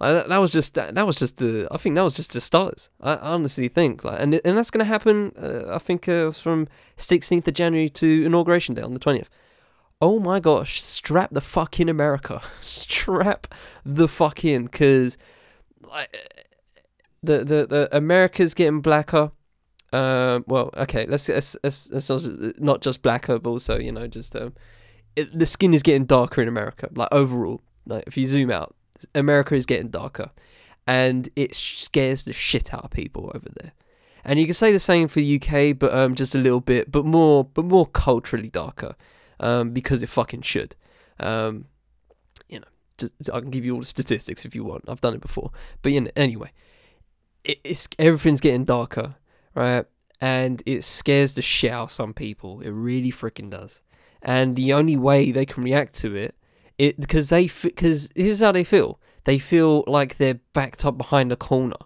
[0.00, 2.32] like, that, that was just that, that was just the I think that was just
[2.32, 2.88] the start.
[3.00, 5.32] I honestly think like and and that's gonna happen.
[5.36, 9.28] Uh, I think uh, from 16th of January to inauguration day on the 20th.
[10.00, 12.40] Oh my gosh, strap the fuck in, America.
[12.60, 13.52] strap
[13.84, 15.18] the fuck in, because
[15.82, 16.16] like
[17.22, 19.32] the the the America's getting blacker.
[19.92, 24.06] Uh, well, okay, let's let's let's, let's not not just blacker, but also you know
[24.06, 24.54] just um,
[25.16, 28.76] it, the skin is getting darker in America, like overall like if you zoom out,
[29.14, 30.30] America is getting darker,
[30.86, 33.72] and it scares the shit out of people over there.
[34.24, 36.92] And you can say the same for the UK, but um, just a little bit,
[36.92, 38.94] but more, but more culturally darker,
[39.40, 40.74] um, because it fucking should.
[41.20, 41.66] Um,
[42.48, 44.84] you know, just, I can give you all the statistics if you want.
[44.88, 45.50] I've done it before,
[45.82, 46.52] but you know, anyway,
[47.44, 49.16] it, it's everything's getting darker,
[49.54, 49.86] right?
[50.20, 52.60] And it scares the shit out of some people.
[52.60, 53.82] It really freaking does.
[54.20, 56.34] And the only way they can react to it,
[56.76, 59.00] it because they because this is how they feel.
[59.24, 61.76] They feel like they're backed up behind a corner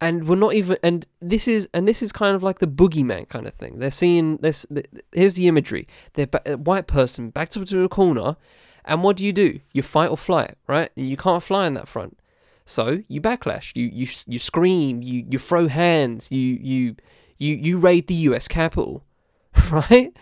[0.00, 3.28] and we're not even and this is and this is kind of like the boogeyman
[3.28, 3.78] kind of thing.
[3.78, 4.66] They're seeing this
[5.12, 5.88] here's the imagery.
[6.14, 8.36] They're a white person backed up to a corner.
[8.84, 9.60] And what do you do?
[9.72, 10.90] You fight or flight right?
[10.96, 12.18] And you can't fly in that front.
[12.64, 13.72] So you backlash.
[13.74, 15.02] You you you scream.
[15.02, 16.30] You you throw hands.
[16.30, 16.96] You you
[17.38, 19.04] you you raid the US Capitol
[19.70, 20.14] right?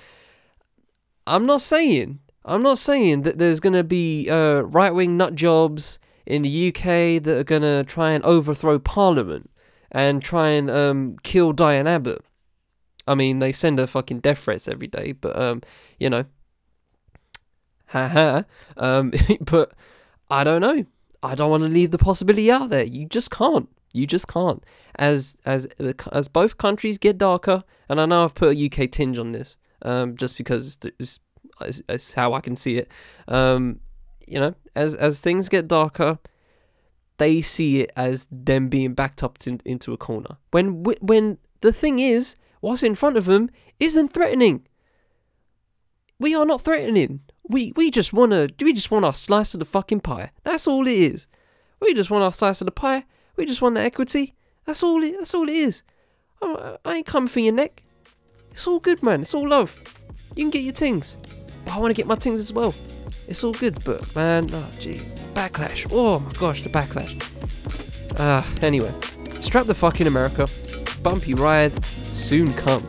[1.26, 5.98] I'm not saying I'm not saying that there's going to be uh, right-wing nut jobs
[6.26, 9.50] in the UK that are going to try and overthrow parliament
[9.94, 12.22] and try and um, kill Diane Abbott.
[13.06, 15.62] I mean, they send her fucking death threats every day, but um,
[15.98, 16.24] you know,
[17.86, 18.42] haha.
[18.76, 19.72] Um, but
[20.28, 20.84] I don't know.
[21.22, 22.82] I don't want to leave the possibility out there.
[22.82, 23.68] You just can't.
[23.94, 24.62] You just can't.
[24.96, 25.66] As as
[26.12, 29.56] as both countries get darker, and I know I've put a UK tinge on this,
[29.82, 31.20] um, just because it's,
[31.60, 32.88] it's, it's how I can see it.
[33.28, 33.80] Um,
[34.26, 36.18] you know, as as things get darker,
[37.18, 40.36] they see it as them being backed up in, into a corner.
[40.50, 43.50] When when the thing is, what's in front of them
[43.80, 44.66] isn't threatening.
[46.18, 47.20] We are not threatening.
[47.48, 50.30] We we just wanna we just want our slice of the fucking pie.
[50.42, 51.26] That's all it is.
[51.80, 53.04] We just want our slice of the pie.
[53.36, 54.34] We just want the equity.
[54.64, 55.16] That's all it.
[55.18, 55.82] That's all it is.
[56.40, 57.82] I, I ain't coming for your neck.
[58.50, 59.22] It's all good, man.
[59.22, 59.76] It's all love.
[60.36, 61.18] You can get your tings.
[61.68, 62.74] I want to get my tings as well.
[63.26, 65.00] It's all good, but man, oh gee
[65.34, 65.86] backlash.
[65.90, 67.12] Oh my gosh, the backlash.
[68.18, 68.92] Ah, uh, anyway.
[69.40, 70.46] Strap the fuck in America.
[71.02, 71.72] Bumpy ride
[72.14, 72.80] soon come.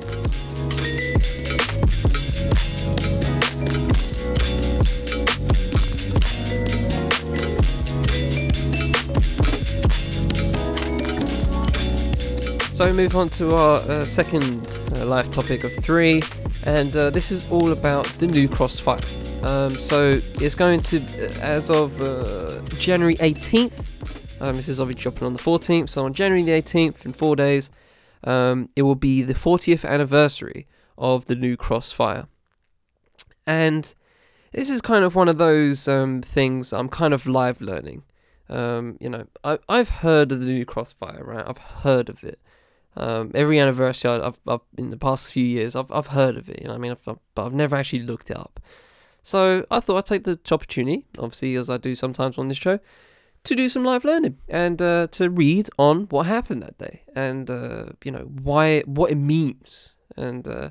[12.74, 14.44] So we move on to our uh, second
[14.92, 16.22] uh, live topic of three,
[16.66, 19.00] and uh, this is all about the New Cross fire.
[19.46, 21.00] Um, so it's going to,
[21.40, 26.16] as of uh, January 18th, um, this is obviously dropping on the 14th, so on
[26.16, 27.70] January the 18th, in four days,
[28.24, 30.66] um, it will be the 40th anniversary
[30.98, 32.28] of the New Cross fire.
[33.46, 33.94] And
[34.52, 38.02] this is kind of one of those um, things I'm kind of live learning.
[38.50, 41.46] Um, you know, I, I've heard of the New Cross fire, right?
[41.48, 42.40] I've heard of it.
[42.98, 46.64] Um, every anniversary I've, I've, in the past few years, I've, I've heard of it.
[46.64, 48.60] You know, I mean, I've, but I've never actually looked it up.
[49.26, 52.80] So I thought I'd take the opportunity, obviously as I do sometimes on this show,
[53.44, 57.50] to do some live learning and uh, to read on what happened that day and
[57.50, 59.96] uh, you know why what it means.
[60.16, 60.70] And uh,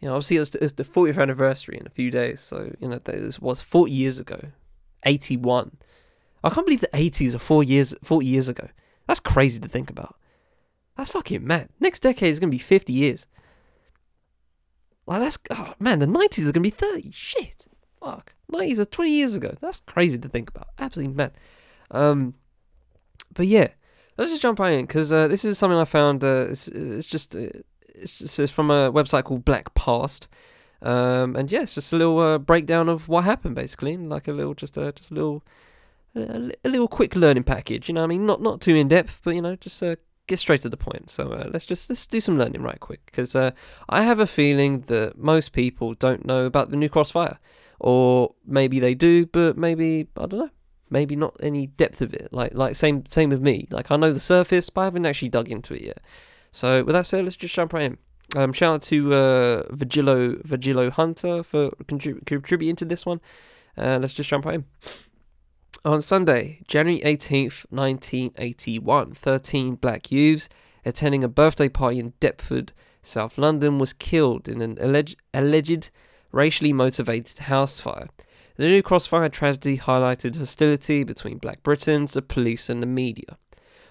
[0.00, 3.38] you know obviously it's, the 40th anniversary in a few days so you know this
[3.38, 4.40] was 40 years ago.
[5.04, 5.76] 81
[6.42, 8.68] I can't believe the 80s are four years 40 years ago.
[9.06, 10.16] That's crazy to think about.
[10.96, 11.68] That's fucking mad.
[11.78, 13.28] Next decade is gonna be 50 years.
[15.06, 17.68] Like that's oh, man the 90s are gonna be 30 shit
[18.06, 18.34] Fuck.
[18.52, 19.56] 90s are 20 years ago.
[19.60, 20.68] That's crazy to think about.
[20.78, 21.32] Absolutely mad.
[21.90, 22.34] Um,
[23.34, 23.68] but yeah,
[24.16, 26.22] let's just jump right in because uh, this is something I found.
[26.22, 27.48] Uh, it's, it's just uh,
[27.88, 30.28] it's just it's from a website called BlackPast.
[30.82, 34.32] Um, and yeah, it's just a little uh, breakdown of what happened, basically, like a
[34.32, 35.42] little, just a, just a little,
[36.14, 37.88] a, a little quick learning package.
[37.88, 39.96] You know, I mean, not not too in depth, but you know, just uh,
[40.28, 41.10] get straight to the point.
[41.10, 43.50] So uh, let's just let's do some learning right quick, because uh,
[43.88, 47.40] I have a feeling that most people don't know about the New Cross fire
[47.80, 50.50] or maybe they do, but maybe I don't know.
[50.88, 52.28] Maybe not any depth of it.
[52.32, 53.66] Like like same same with me.
[53.70, 56.00] Like I know the surface, but I haven't actually dug into it yet.
[56.52, 57.98] So with that said, let's just jump right in.
[58.34, 63.20] Um, shout out to uh, Vigilo Vigilo Hunter for contrib- contributing to this one.
[63.76, 64.64] Uh, let's just jump right in.
[65.84, 70.48] On Sunday, January 18th, 1981, 13 black youths
[70.84, 75.90] attending a birthday party in Deptford, South London, was killed in an alleged, alleged
[76.36, 78.08] racially motivated house fire.
[78.56, 83.38] The New Cross fire tragedy highlighted hostility between black Britons, the police, and the media.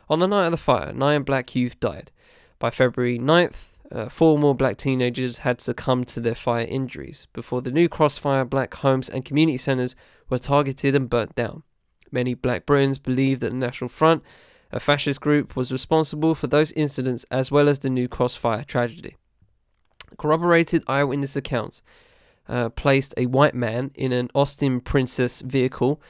[0.09, 2.11] On the night of the fire, nine black youth died.
[2.59, 7.27] By February 9th, uh, four more black teenagers had succumbed to their fire injuries.
[7.33, 9.95] Before the New Cross fire, black homes and community centres
[10.29, 11.63] were targeted and burnt down.
[12.11, 14.23] Many black Britons believe that the National Front,
[14.71, 19.15] a fascist group, was responsible for those incidents as well as the new Crossfire tragedy.
[20.17, 21.81] Corroborated eyewitness accounts
[22.47, 26.01] uh, placed a white man in an Austin Princess vehicle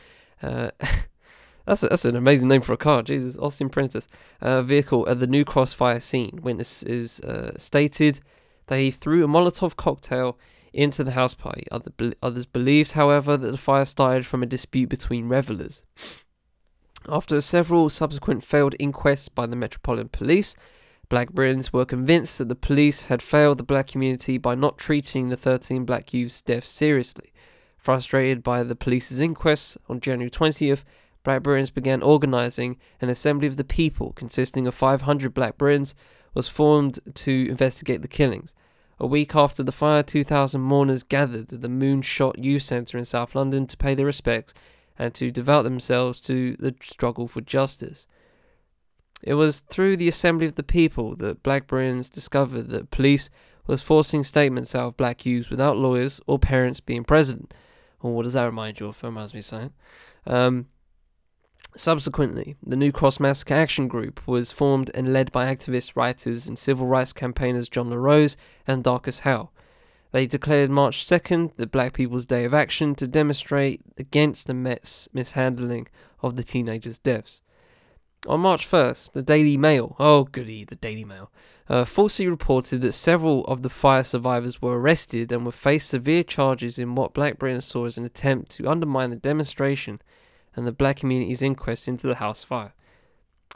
[0.41, 0.69] Uh,
[1.65, 3.02] that's a, that's an amazing name for a car.
[3.02, 4.08] Jesus, Austin Princess
[4.41, 6.39] uh, vehicle at the New Cross fire scene.
[6.41, 8.19] Witnesses uh, stated
[8.69, 10.38] he threw a Molotov cocktail
[10.74, 11.65] into the house party.
[11.71, 15.84] Other, others believed, however, that the fire started from a dispute between revelers.
[17.08, 20.56] After several subsequent failed inquests by the Metropolitan Police,
[21.10, 25.30] Black Britons were convinced that the police had failed the black community by not treating
[25.30, 27.32] the 13 black youths' deaths seriously.
[27.78, 30.84] Frustrated by the police's inquest on January 20th,
[31.24, 35.96] Black Britons began organising an assembly of the people consisting of 500 Black Britons
[36.34, 38.54] was formed to investigate the killings.
[39.00, 43.36] A week after the fire, 2,000 mourners gathered at the Moonshot Youth Centre in South
[43.36, 44.54] London to pay their respects
[44.98, 48.08] and to devote themselves to the struggle for justice.
[49.23, 53.30] It was through the assembly of the people that Black Britons discovered that police
[53.67, 57.54] was forcing statements out of black youths without lawyers or parents being present.
[58.01, 59.01] Well, what does that remind you of?
[59.04, 59.73] Reminds me something.
[60.28, 60.67] Um,
[61.75, 66.60] subsequently, the New Cross Massacre Action Group was formed and led by activists, writers, and
[66.60, 69.49] civil rights campaigners John La Rose and Darcus Howe.
[70.12, 75.10] They declared March 2nd the Black People's Day of Action to demonstrate against the Met's
[75.12, 75.88] mishandling
[76.21, 77.41] of the teenagers' deaths.
[78.28, 81.32] On March 1st, the Daily Mail, oh goody, the Daily Mail,
[81.70, 86.24] uh, falsely reported that several of the fire survivors were arrested and would face severe
[86.24, 90.02] charges in what Black Britain saw as an attempt to undermine the demonstration
[90.56, 92.74] and the black community's inquest into the house fire.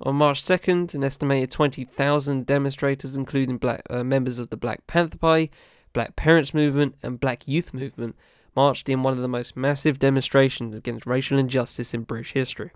[0.03, 5.17] On March 2nd, an estimated 20,000 demonstrators, including black uh, members of the Black Panther
[5.17, 5.51] Party,
[5.93, 8.15] Black Parents Movement, and Black Youth Movement
[8.55, 12.71] marched in one of the most massive demonstrations against racial injustice in British history.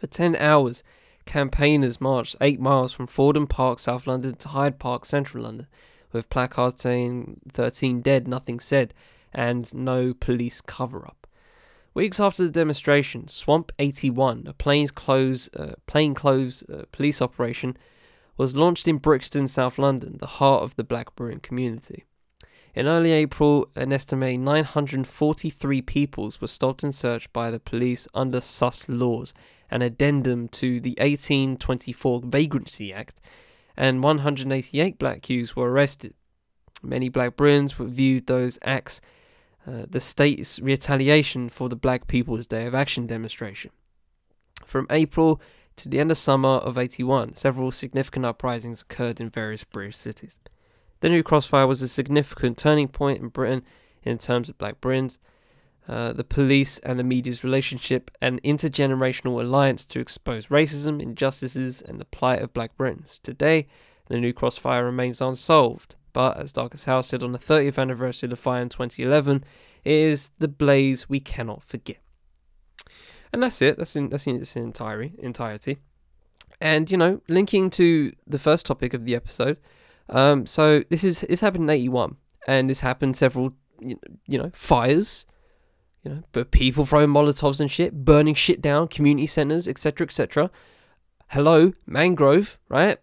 [0.00, 0.82] For 10 hours,
[1.26, 5.66] campaigners marched 8 miles from Fordham Park, South London, to Hyde Park, Central London,
[6.10, 8.94] with placards saying 13 dead, nothing said,
[9.30, 11.26] and no police cover up.
[11.92, 17.76] Weeks after the demonstration, Swamp 81, a plainclothes, uh, uh, police operation,
[18.38, 22.04] was launched in Brixton, South London, the heart of the Black Briton community.
[22.74, 28.40] In early April, an estimated 943 peoples were stopped and searched by the police under
[28.40, 29.34] sus laws,
[29.70, 33.20] an addendum to the 1824 Vagrancy Act,
[33.76, 36.14] and 188 black youths were arrested.
[36.82, 39.00] Many black Britons viewed those acts
[39.66, 43.70] uh, the state's retaliation for the Black People's Day of Action demonstration.
[44.64, 45.40] From April
[45.76, 50.38] to the end of summer of 81, several significant uprisings occurred in various British cities.
[51.00, 53.62] The New Cross fire was a significant turning point in Britain
[54.02, 55.18] in terms of black Britons,
[55.90, 62.00] uh, the police and the media's relationship, and intergenerational alliance to expose racism, injustices, and
[62.00, 63.18] the plight of black Britons.
[63.24, 63.66] Today,
[64.08, 68.28] the New Cross fire remains unsolved, but as Darcus Howe said on the 30th anniversary
[68.28, 69.42] of the fire in 2011,
[69.84, 71.98] it is the blaze we cannot forget.
[73.32, 73.76] And that's it.
[73.76, 75.14] That's in that's in its entirety.
[75.18, 75.78] Entirety.
[76.60, 79.58] And you know, linking to the first topic of the episode.
[80.08, 85.26] Um, so this is this happened in '81, and this happened several, you know, fires.
[86.02, 90.50] You know, but people throwing molotovs and shit, burning shit down, community centers, etc., etc.
[91.28, 92.98] Hello, mangrove, right?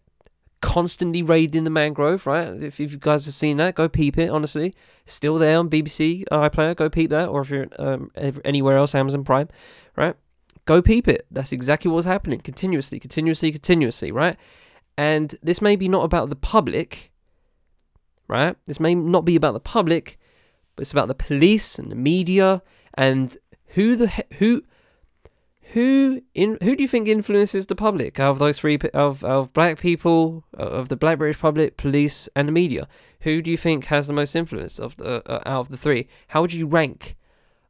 [0.62, 2.48] Constantly raiding the mangrove, right?
[2.48, 4.32] If, if you guys have seen that, go peep it.
[4.32, 4.74] Honestly,
[5.06, 6.76] still there on BBC iPlayer.
[6.76, 8.12] Go peep that, or if you're um,
[8.44, 9.48] anywhere else, Amazon Prime,
[9.96, 10.16] right?
[10.66, 11.28] Go peep it.
[11.30, 14.38] That's exactly what's happening continuously, continuously, continuously, right?
[14.98, 17.12] And this may be not about the public,
[18.28, 18.58] right?
[18.66, 20.18] This may not be about the public,
[20.76, 22.64] but it's about the police and the media
[22.98, 24.08] and who the
[24.38, 24.64] who
[25.74, 29.80] who in who do you think influences the public of those three of of black
[29.80, 32.88] people of the black British public, police, and the media?
[33.22, 36.08] Who do you think has the most influence of the uh, out of the three?
[36.30, 37.16] How would you rank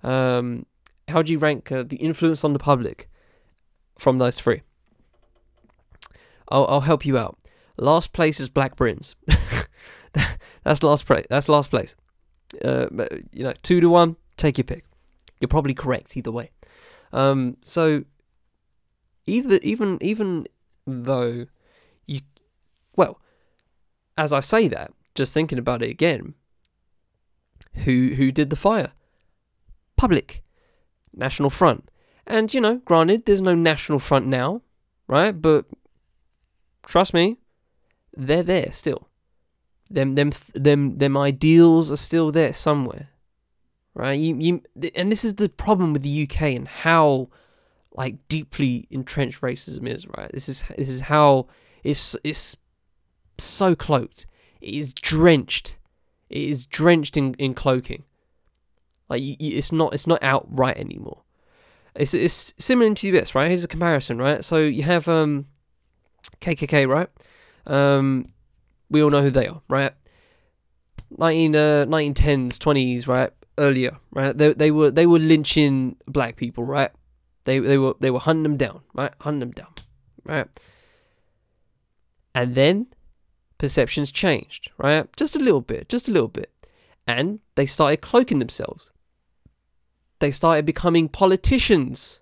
[0.04, 0.66] um,
[1.08, 3.10] how do you rank uh, the influence on the public
[3.98, 4.62] from those three?
[6.50, 7.38] I'll, I'll help you out.
[7.78, 9.16] Last place is Black Britons.
[10.64, 11.26] that's last place.
[11.30, 11.96] That's last place.
[12.64, 12.88] Uh,
[13.32, 14.16] you know, two to one.
[14.38, 14.87] Take your pick.
[15.40, 16.52] You're probably correct either way.
[17.14, 18.04] Um, so
[19.26, 20.48] either even even
[20.86, 21.46] though
[22.06, 22.22] you,
[22.96, 23.20] well,
[24.18, 26.34] as I say that, just thinking about it again,
[27.86, 28.92] who who did the fire?
[29.96, 30.44] Public.
[31.18, 31.90] National Front.
[32.26, 34.62] And, you know, granted, there's no National Front now,
[35.08, 35.32] right?
[35.32, 35.66] But
[36.86, 37.38] trust me,
[38.16, 39.08] they're there still.
[39.90, 43.10] Them, them, them, them ideals are still there somewhere,
[43.98, 44.14] right?
[44.14, 44.62] You, you,
[44.96, 47.30] and this is the problem with the UK and how,
[47.92, 50.32] like, deeply entrenched racism is, right?
[50.32, 51.48] This is, this is how
[51.84, 52.56] it's, it's
[53.40, 54.28] so cloaked.
[54.62, 55.80] It is drenched.
[56.30, 58.04] It is drenched in, in cloaking.
[59.10, 61.24] Like, you, you, it's not, it's not outright anymore.
[61.96, 63.48] It's it's similar to this, right?
[63.48, 64.46] Here's a comparison, right?
[64.46, 65.48] So you have um
[66.42, 67.10] KKK, right?
[67.66, 68.34] Um,
[68.92, 69.94] we all know who they are, right?
[71.18, 73.32] 19, uh, 1910s, 20s, right?
[73.58, 74.38] Earlier, right?
[74.38, 76.92] They, they were they were lynching black people, right?
[77.46, 79.14] They they were they were hunting them down, right?
[79.22, 79.74] Hunting them down,
[80.24, 80.48] right?
[82.36, 82.88] And then
[83.58, 85.08] perceptions changed, right?
[85.16, 86.52] Just a little bit, just a little bit.
[87.08, 88.92] And they started cloaking themselves.
[90.20, 92.20] They started becoming politicians.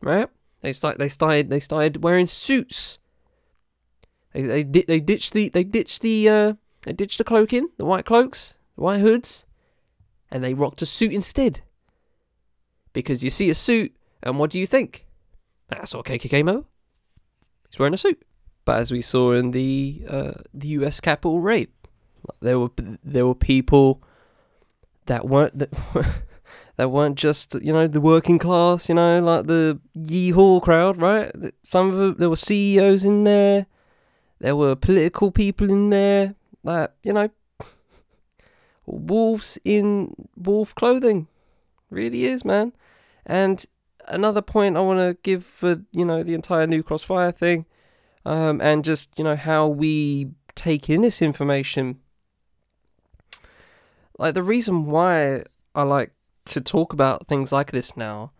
[0.00, 0.28] Right?
[0.60, 2.98] They start they started they started wearing suits.
[4.32, 8.04] They they they ditched the they ditched the uh they ditched the cloaking, the white
[8.04, 9.44] cloaks, the white hoods,
[10.30, 11.60] and they rocked a suit instead.
[12.92, 15.06] Because you see a suit, and what do you think?
[15.68, 16.66] That's what KKK Mo.
[17.70, 18.24] He's wearing a suit.
[18.64, 21.00] But as we saw in the uh, the U.S.
[21.00, 21.68] Capitol raid,
[22.40, 22.70] there were
[23.02, 24.02] there were people
[25.06, 25.70] that weren't that,
[26.76, 31.30] that weren't just you know the working class, you know, like the yeehaw crowd, right?
[31.62, 33.66] Some of them, there were CEOs in there,
[34.38, 36.34] there were political people in there,
[36.64, 37.28] that you know,
[38.86, 41.28] wolves in wolf clothing,
[41.90, 42.72] really is, man.
[43.26, 43.64] And
[44.08, 47.66] another point I want to give for you know the entire New Cross fire thing
[48.24, 52.00] um, and just you know how we take in this information.
[54.18, 55.42] Like the reason why
[55.74, 56.12] I like
[56.46, 58.32] to talk about things like this now,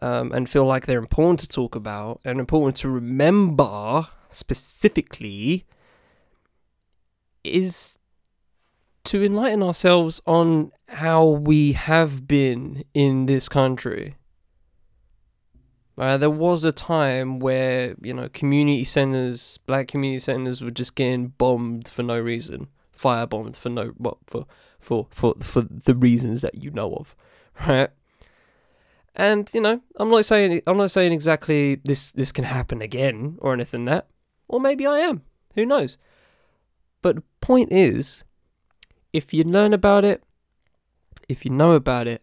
[0.00, 5.64] um, and feel like they're important to talk about and important to remember specifically,
[7.46, 7.98] is
[9.04, 14.16] to enlighten ourselves on how we have been in this country
[15.98, 20.94] uh, there was a time where you know community centers, black community centers, were just
[20.94, 24.46] getting bombed for no reason, firebombed for no what for
[24.78, 27.16] for for for the reasons that you know of,
[27.66, 27.90] right?
[29.14, 33.38] And you know, I'm not saying I'm not saying exactly this this can happen again
[33.40, 34.08] or anything that,
[34.48, 35.22] or maybe I am.
[35.54, 35.96] Who knows?
[37.06, 38.24] But the point is,
[39.12, 40.24] if you learn about it,
[41.28, 42.20] if you know about it,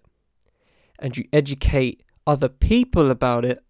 [0.99, 3.63] and you educate other people about it,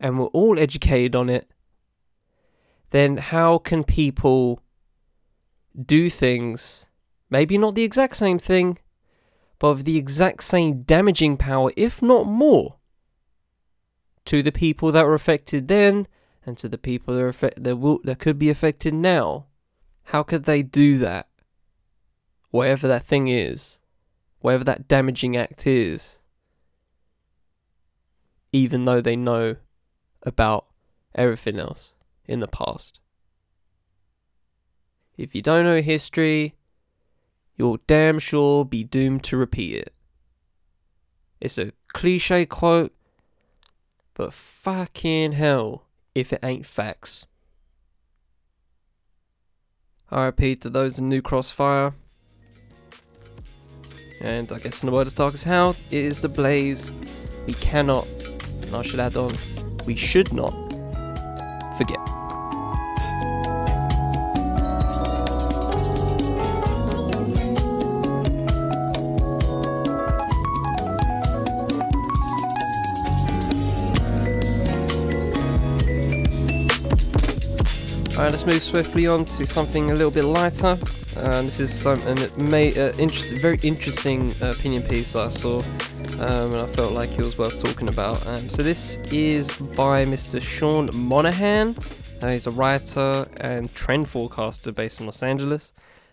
[0.00, 1.48] and we're all educated on it,
[2.90, 4.60] then how can people
[5.80, 6.86] do things,
[7.30, 8.78] maybe not the exact same thing,
[9.60, 12.78] but of the exact same damaging power, if not more,
[14.24, 16.08] to the people that were affected then
[16.44, 19.46] and to the people that, are that, will- that could be affected now?
[20.04, 21.26] How could they do that?
[22.50, 23.78] Whatever that thing is,
[24.40, 26.20] whatever that damaging act is
[28.54, 29.56] even though they know
[30.22, 30.64] about
[31.12, 31.92] everything else
[32.24, 33.00] in the past.
[35.16, 36.54] If you don't know history,
[37.56, 39.92] you'll damn sure be doomed to repeat it.
[41.40, 42.92] It's a cliche quote,
[44.14, 47.26] but fucking hell if it ain't facts.
[50.14, 51.92] RIP to those in New Cross fire.
[54.20, 56.90] And I guess in the word of Darcus Howe, it is the blaze.
[57.46, 58.06] We cannot
[58.74, 59.32] and I should add on,
[59.86, 60.63] we should not
[78.46, 80.78] move swiftly on to something a little bit lighter.
[81.16, 85.62] Uh, this is some an uh, interest, very interesting uh, opinion piece that I saw
[86.20, 88.26] um, and I felt like it was worth talking about.
[88.26, 90.40] Um, so this is by Mr.
[90.42, 91.76] Sean Monahan.
[92.22, 95.72] Uh, he's a writer and trend forecaster based in Los Angeles.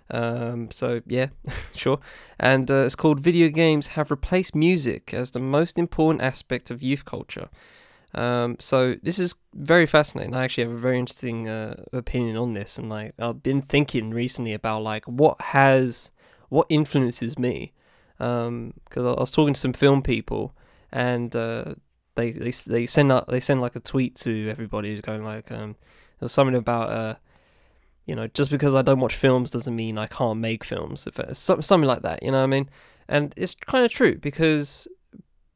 [0.09, 1.27] Um, so yeah,
[1.75, 1.99] sure.
[2.39, 6.81] And uh, it's called "Video Games Have Replaced Music as the Most Important Aspect of
[6.81, 7.49] Youth Culture."
[8.13, 10.35] Um, so this is very fascinating.
[10.35, 14.11] I actually have a very interesting uh, opinion on this, and like I've been thinking
[14.11, 16.11] recently about like what has
[16.49, 17.73] what influences me
[18.17, 20.53] because um, I was talking to some film people
[20.91, 21.73] and uh,
[22.15, 25.51] they they they send out they send like a tweet to everybody who's going like
[25.51, 25.75] um
[26.19, 27.15] was something about uh
[28.05, 31.19] you know just because I don't watch films doesn't mean I can't make films if
[31.19, 32.69] it's something like that you know what I mean
[33.07, 34.87] and it's kind of true because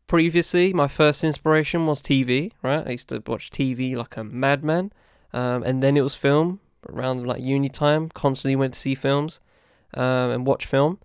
[0.07, 4.91] previously my first inspiration was TV right I used to watch TV like a madman
[5.33, 9.39] um, and then it was film around like uni time constantly went to see films
[9.93, 10.99] um, and watch film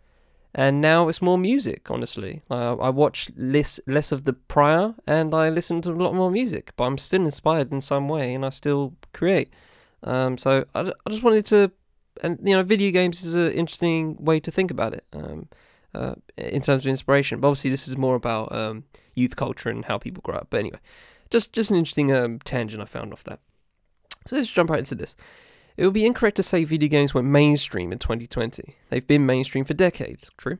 [0.54, 1.90] and now it's more music.
[1.90, 6.14] Honestly, I, I watch less less of the prior, and I listen to a lot
[6.14, 6.72] more music.
[6.76, 9.50] But I'm still inspired in some way, and I still create.
[10.02, 11.70] Um, so I, I just wanted to,
[12.22, 15.04] and you know, video games is an interesting way to think about it.
[15.12, 15.48] Um,
[15.94, 17.40] uh, in terms of inspiration.
[17.40, 18.84] But obviously, this is more about um,
[19.14, 20.48] youth culture and how people grow up.
[20.50, 20.78] But anyway,
[21.30, 23.40] just just an interesting um, tangent I found off that.
[24.26, 25.16] So let's jump right into this.
[25.76, 28.76] It would be incorrect to say video games went mainstream in 2020.
[28.90, 30.58] They've been mainstream for decades, true,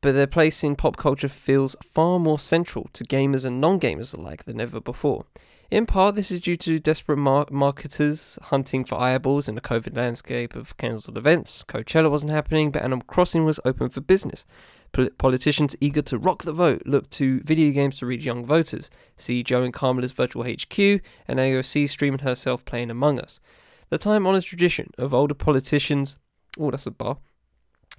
[0.00, 4.16] but their place in pop culture feels far more central to gamers and non gamers
[4.16, 5.26] alike than ever before.
[5.72, 9.96] In part, this is due to desperate mar- marketers hunting for eyeballs in a COVID
[9.96, 11.64] landscape of cancelled events.
[11.64, 14.44] Coachella wasn't happening, but Animal Crossing was open for business.
[14.92, 18.90] Pol- politicians eager to rock the vote look to video games to reach young voters.
[19.16, 23.40] See Joe and Kamala's virtual HQ, and AOC streaming herself playing Among Us.
[23.88, 26.18] The time honoured tradition of older politicians.
[26.60, 27.16] Oh, that's a bar.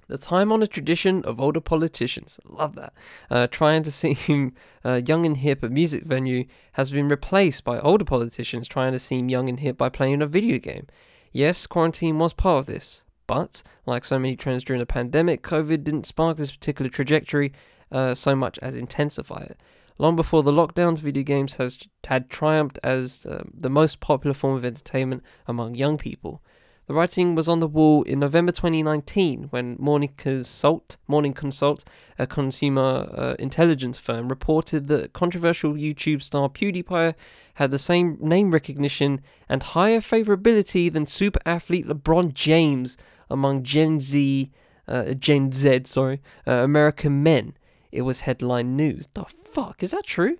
[0.08, 2.92] The time honoured tradition of older politicians, love that,
[3.30, 7.78] uh, trying to seem uh, young and hip at music venue has been replaced by
[7.80, 10.86] older politicians trying to seem young and hip by playing a video game.
[11.32, 15.82] Yes, quarantine was part of this, but like so many trends during the pandemic, COVID
[15.84, 17.52] didn't spark this particular trajectory
[17.90, 19.58] uh, so much as intensify it.
[19.98, 24.56] Long before the lockdowns, video games has had triumphed as uh, the most popular form
[24.56, 26.42] of entertainment among young people.
[26.86, 31.82] The writing was on the wall in November 2019 when Morning Consult, Morning Consult,
[32.18, 37.14] a consumer uh, intelligence firm, reported that controversial YouTube star PewDiePie
[37.54, 42.98] had the same name recognition and higher favorability than super athlete LeBron James
[43.30, 44.50] among Gen Z,
[44.86, 47.56] uh, Gen Z, sorry, uh, American men.
[47.92, 49.08] It was headline news.
[49.14, 50.36] The fuck is that true?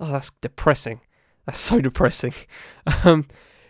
[0.00, 1.00] Oh, that's depressing.
[1.44, 2.34] That's so depressing.
[3.04, 3.28] um,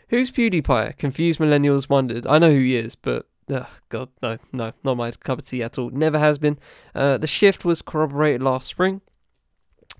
[0.09, 0.98] Who's PewDiePie?
[0.98, 2.26] Confused millennials wondered.
[2.26, 5.62] I know who he is, but Ugh, God, no, no, not my cup of tea
[5.62, 5.90] at all.
[5.90, 6.59] Never has been.
[6.94, 9.02] Uh, the shift was corroborated last spring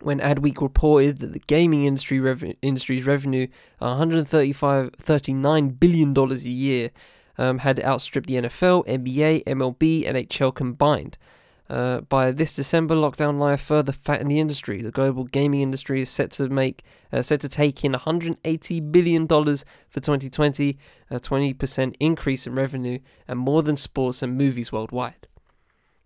[0.01, 3.47] when Adweek reported that the gaming industry rev- industry's revenue,
[3.79, 6.91] 135, 39 billion a year,
[7.39, 11.17] um, had outstripped the NFL, NBA, MLB, and NHL combined.
[11.69, 14.83] Uh, by this December, lockdown lie further fat in the industry.
[14.83, 19.27] The global gaming industry is set to make uh, set to take in 180 billion
[19.27, 20.79] dollars for 2020,
[21.11, 25.27] a 20% increase in revenue, and more than sports and movies worldwide.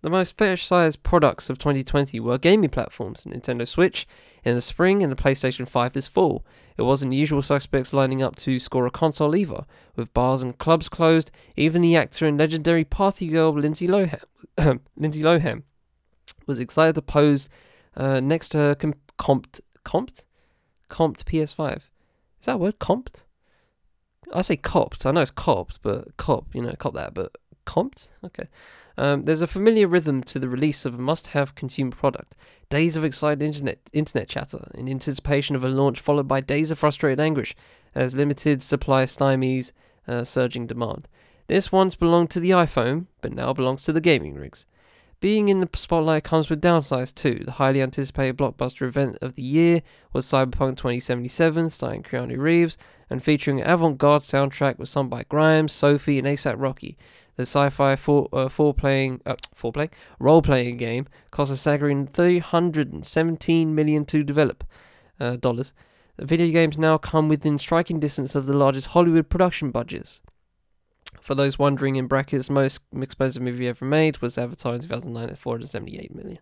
[0.02, 4.06] The most fetish-sized products of 2020 were gaming platforms: Nintendo Switch
[4.44, 6.44] in the spring and the PlayStation 5 this fall.
[6.78, 10.88] It wasn't usual suspects lining up to score a console either, with bars and clubs
[10.88, 11.30] closed.
[11.56, 14.22] Even the actor and legendary party girl Lindsay Lohan,
[14.96, 15.64] Lindsay Lohan
[16.46, 17.50] was excited to pose
[17.94, 20.24] uh, next to her com- comped comped
[20.88, 21.76] comped PS5.
[22.40, 22.78] Is that word?
[22.78, 23.24] Comped?
[24.32, 25.04] I say copped.
[25.04, 27.36] I know it's copped, but cop, you know, cop that, but
[27.66, 28.08] comped?
[28.24, 28.48] Okay.
[28.96, 32.34] Um, there's a familiar rhythm to the release of a must-have consumer product.
[32.68, 36.78] Days of excited internet internet chatter in anticipation of a launch, followed by days of
[36.78, 37.54] frustrated anguish
[37.94, 39.72] as limited supply stymies
[40.06, 41.08] uh, surging demand.
[41.46, 44.66] This once belonged to the iPhone, but now belongs to the gaming rigs.
[45.20, 47.42] Being in the spotlight comes with downsides too.
[47.44, 49.82] The highly anticipated blockbuster event of the year
[50.14, 52.78] was Cyberpunk 2077, starring Keanu Reeves
[53.10, 56.96] and featuring an avant-garde soundtrack with songs by Grimes, Sophie, and ASAP Rocky.
[57.40, 59.88] The sci-fi four, uh, playing uh, four playing
[60.18, 64.62] role playing game cost a staggering 317 million to develop
[65.18, 65.72] uh, dollars.
[66.18, 70.20] Video games now come within striking distance of the largest Hollywood production budgets.
[71.22, 75.38] For those wondering, in brackets, most expensive movie ever made was Avatar in 2009 at
[75.38, 76.40] 478 million.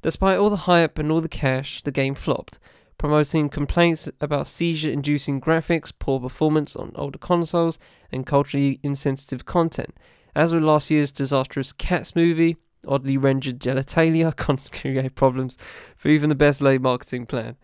[0.00, 2.60] Despite all the hype and all the cash, the game flopped,
[2.98, 7.80] promoting complaints about seizure-inducing graphics, poor performance on older consoles,
[8.12, 9.92] and culturally insensitive content.
[10.36, 15.56] As with last year's disastrous Cats movie, oddly rendered genitalia constantly create problems
[15.96, 17.56] for even the best laid marketing plan.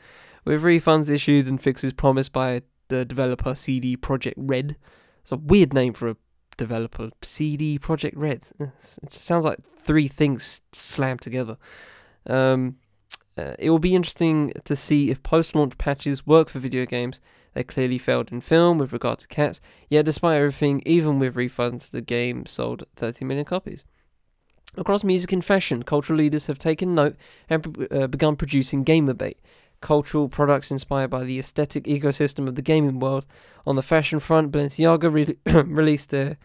[0.47, 4.77] With refunds issued and fixes promised by the developer CD Projekt Red.
[5.21, 6.17] It's a weird name for a
[6.57, 7.11] developer.
[7.21, 8.47] CD Projekt Red.
[8.59, 8.71] It
[9.11, 11.59] just sounds like three things slammed together.
[12.27, 12.77] Um,
[13.37, 17.21] uh, it will be interesting to see if post launch patches work for video games
[17.55, 21.91] they clearly failed in film with regard to cats, yet despite everything, even with refunds,
[21.91, 23.85] the game sold 30 million copies.
[24.77, 27.17] Across music and fashion, cultural leaders have taken note
[27.51, 29.37] and uh, begun producing gamerbait,
[29.83, 33.27] cultural products inspired by the aesthetic ecosystem of the gaming world.
[33.67, 36.39] On the fashion front, Balenciaga re- released their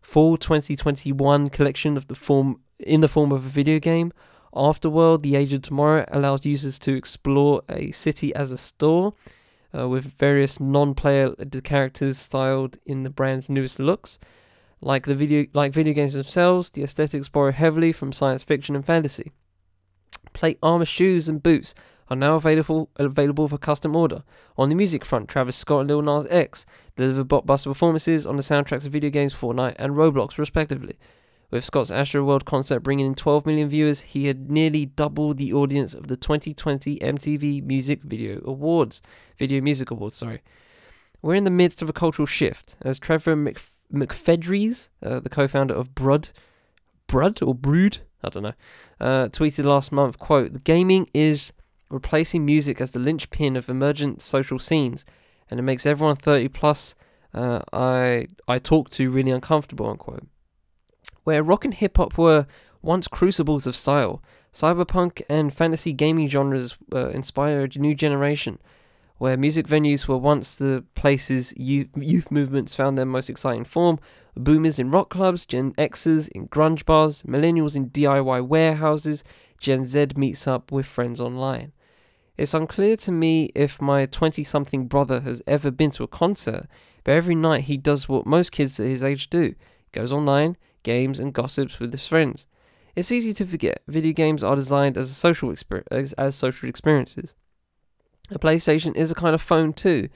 [0.00, 4.12] fall 2021 collection of the form in the form of a video game.
[4.54, 9.14] Afterworld, The Age of Tomorrow allows users to explore a city as a store
[9.76, 14.18] uh, with various non-player characters styled in the brand's newest looks.
[14.80, 18.84] Like the video, like video games themselves, the aesthetics borrow heavily from science fiction and
[18.84, 19.32] fantasy.
[20.32, 21.74] Plate armor shoes and boots
[22.10, 24.22] are now available available for custom order.
[24.58, 26.66] On the music front, Travis Scott and Lil Nas X
[26.96, 30.98] deliver blockbuster performances on the soundtracks of video games Fortnite and Roblox, respectively.
[31.54, 35.52] With Scott's Astro World concert bringing in 12 million viewers, he had nearly doubled the
[35.52, 39.00] audience of the 2020 MTV Music Video Awards.
[39.38, 40.42] Video Music Awards, sorry.
[41.22, 45.74] We're in the midst of a cultural shift, as Trevor McF- McFedries, uh, the co-founder
[45.74, 46.30] of Brud,
[47.06, 48.54] Brud or Brood, I don't know,
[49.00, 51.52] uh, tweeted last month, quote, "The gaming is
[51.88, 55.04] replacing music as the linchpin of emergent social scenes,
[55.48, 56.96] and it makes everyone 30 plus
[57.32, 60.26] uh, I I talk to really uncomfortable, unquote.
[61.24, 62.46] Where rock and hip hop were
[62.82, 64.22] once crucibles of style,
[64.52, 68.58] cyberpunk and fantasy gaming genres uh, inspired a new generation.
[69.18, 73.98] Where music venues were once the places youth, youth movements found their most exciting form,
[74.36, 79.24] boomers in rock clubs, Gen Xers in grunge bars, millennials in DIY warehouses,
[79.58, 81.72] Gen Z meets up with friends online.
[82.36, 86.66] It's unclear to me if my 20 something brother has ever been to a concert,
[87.04, 89.54] but every night he does what most kids at his age do
[89.92, 92.46] goes online, games, and gossips with his friends.
[92.94, 97.34] It's easy to forget video games are designed as, social exper- as, as social experiences.
[98.30, 100.08] A PlayStation is a kind of phone too,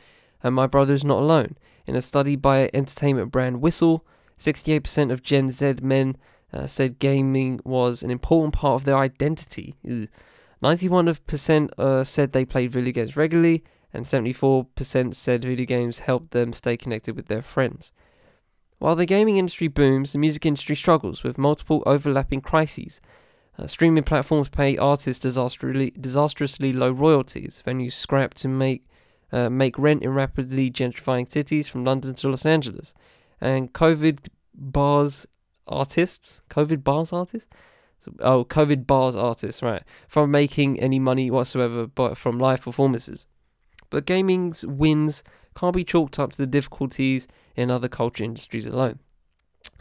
[0.43, 1.57] and my brother is not alone.
[1.87, 4.07] In a study by entertainment brand Whistle,
[4.39, 6.17] 68% of Gen Z men
[6.53, 9.75] uh, said gaming was an important part of their identity.
[9.85, 10.09] Ugh.
[10.63, 16.53] 91% uh, said they played video games regularly, and 74% said video games helped them
[16.53, 17.93] stay connected with their friends.
[18.79, 23.01] While the gaming industry booms, the music industry struggles with multiple overlapping crises.
[23.59, 27.63] Uh, streaming platforms pay artists disastrously, disastrously low royalties.
[27.67, 28.85] Venues scrap to make
[29.33, 32.95] uh, make rent in rapidly gentrifying cities from London to Los Angeles.
[33.41, 35.27] And COVID bars
[35.67, 37.49] artists, COVID bars artists,
[38.21, 43.27] oh, COVID bars artists, right, from making any money whatsoever but from live performances.
[43.91, 45.25] But gaming's wins
[45.59, 49.01] can't be chalked up to the difficulties in other culture industries alone.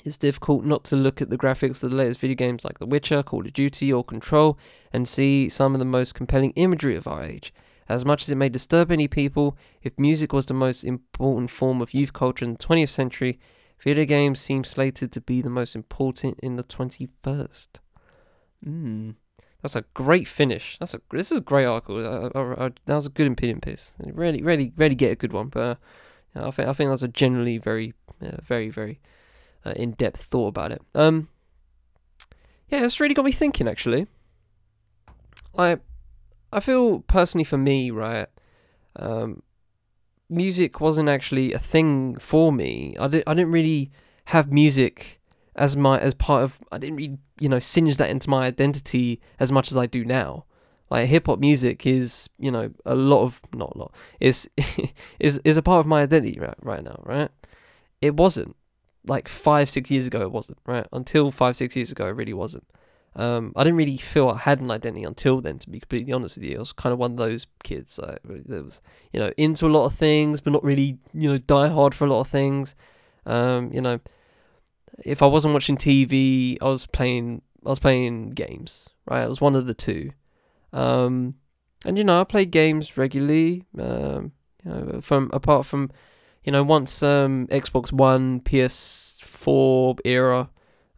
[0.04, 2.88] It's difficult not to look at the graphics of the latest video games like The
[2.88, 4.58] Witcher, Call of Duty, or Control
[4.92, 7.54] and see some of the most compelling imagery of our age.
[7.88, 11.82] As much as it may disturb any people, if music was the most important form
[11.82, 13.40] of youth culture in the 20th century,
[13.80, 17.68] video games seem slated to be the most important in the 21st.
[18.66, 19.16] Mm.
[19.62, 20.78] That's a great finish.
[20.80, 21.98] That's a this is a great article.
[21.98, 23.94] I, I, I, that was a good opinion piece.
[24.00, 25.48] Really, really, really get a good one.
[25.48, 25.80] But
[26.36, 29.00] uh, I think I think that's a generally very, uh, very, very
[29.66, 30.82] uh, in depth thought about it.
[30.94, 31.30] Um,
[32.70, 33.68] yeah, it's really got me thinking.
[33.68, 34.08] Actually,
[35.58, 35.78] I
[36.54, 38.28] I feel personally for me, right,
[38.96, 39.42] um,
[40.30, 42.96] music wasn't actually a thing for me.
[43.00, 43.92] I did I didn't really
[44.26, 45.17] have music
[45.58, 49.20] as my as part of I didn't really you know singe that into my identity
[49.40, 50.46] as much as I do now.
[50.90, 54.50] Like hip hop music is you know a lot of not a lot is
[55.20, 57.30] is is a part of my identity right right now right.
[58.02, 58.56] It wasn't
[59.06, 60.22] like five six years ago.
[60.22, 62.08] It wasn't right until five six years ago.
[62.08, 62.66] It really wasn't.
[63.16, 65.58] Um, I didn't really feel I had an identity until then.
[65.60, 68.20] To be completely honest with you, I was kind of one of those kids that
[68.24, 68.80] was
[69.12, 72.06] you know into a lot of things, but not really you know die hard for
[72.06, 72.76] a lot of things.
[73.26, 74.00] Um, you know
[75.04, 78.88] if I wasn't watching TV, I was playing I was playing games.
[79.10, 80.12] Right, it was one of the two.
[80.74, 81.36] Um,
[81.86, 83.64] and you know, I played games regularly.
[83.78, 84.32] Um,
[84.64, 85.92] you know, from apart from,
[86.44, 90.50] you know, once um, Xbox One, PS4 era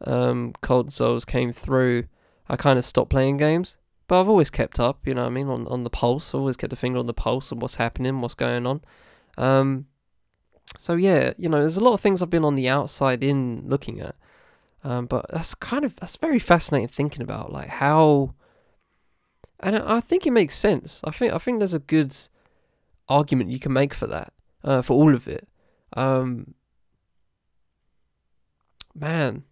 [0.06, 2.06] um, consoles came through,
[2.48, 3.78] I kind of stopped playing games.
[4.08, 6.34] But I've always kept up, you know I mean, on, on the pulse.
[6.34, 8.82] I've always kept a finger on the pulse of what's happening, what's going on.
[9.38, 9.86] Um,
[10.80, 13.64] so yeah, you know, there's a lot of things I've been on the outside in
[13.68, 14.16] looking at,
[14.82, 18.34] um, but that's kind of that's very fascinating thinking about like how,
[19.60, 21.02] and I think it makes sense.
[21.04, 22.16] I think I think there's a good
[23.10, 24.32] argument you can make for that,
[24.64, 25.50] uh, for all of it.
[25.98, 26.54] Um,
[28.96, 29.44] man,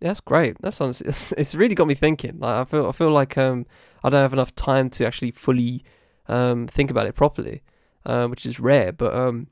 [0.00, 0.56] that's great.
[0.60, 2.40] That's honestly, it's, it's really got me thinking.
[2.40, 3.64] Like I feel I feel like um
[4.02, 5.84] I don't have enough time to actually fully
[6.26, 7.62] um think about it properly,
[8.04, 8.90] uh, which is rare.
[8.90, 9.46] But um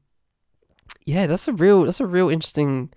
[1.05, 2.91] yeah, that's a real that's a real interesting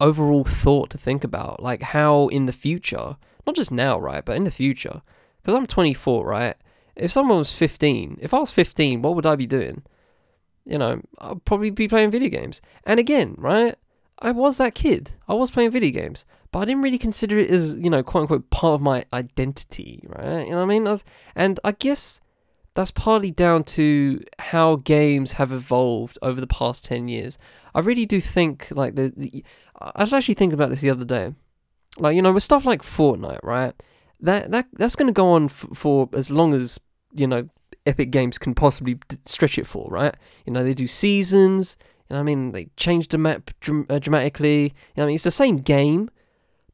[0.00, 1.62] overall thought to think about.
[1.62, 5.02] Like how in the future, not just now, right, but in the future,
[5.40, 6.56] because I'm 24, right?
[6.94, 9.82] If someone was 15, if I was 15, what would I be doing?
[10.64, 12.60] You know, I'd probably be playing video games.
[12.84, 13.76] And again, right?
[14.18, 15.12] I was that kid.
[15.28, 18.22] I was playing video games, but I didn't really consider it as, you know, quote
[18.22, 20.44] unquote, part of my identity, right?
[20.44, 21.00] You know what I mean?
[21.34, 22.20] And I guess
[22.76, 27.38] that's partly down to how games have evolved over the past 10 years.
[27.74, 29.44] I really do think, like, the, the
[29.80, 31.34] I was actually thinking about this the other day.
[31.98, 33.74] Like, you know, with stuff like Fortnite, right?
[34.20, 36.78] That that That's going to go on f- for as long as,
[37.14, 37.48] you know,
[37.86, 40.14] Epic Games can possibly d- stretch it for, right?
[40.44, 41.76] You know, they do seasons,
[42.08, 42.52] You know I mean?
[42.52, 44.62] They change the map dram- uh, dramatically.
[44.64, 45.14] You know I mean?
[45.16, 46.10] It's the same game,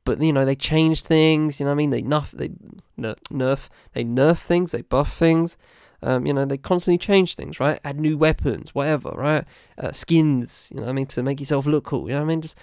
[0.05, 1.61] but you know they change things.
[1.61, 1.91] You know I mean?
[1.91, 2.51] They nerf, they
[2.99, 5.57] nerf, they nerf things, they buff things.
[6.03, 7.81] Um, you know they constantly change things, right?
[7.85, 9.45] Add new weapons, whatever, right?
[9.79, 10.71] Uh, skins.
[10.75, 11.07] You know I mean?
[11.07, 12.09] To make yourself look cool.
[12.09, 12.43] You know I mean?
[12.43, 12.57] Just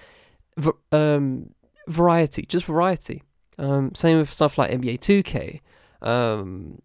[0.91, 1.51] um,
[1.87, 3.23] variety, just variety.
[3.57, 5.61] Um, same with stuff like NBA 2K.
[6.01, 6.81] Um,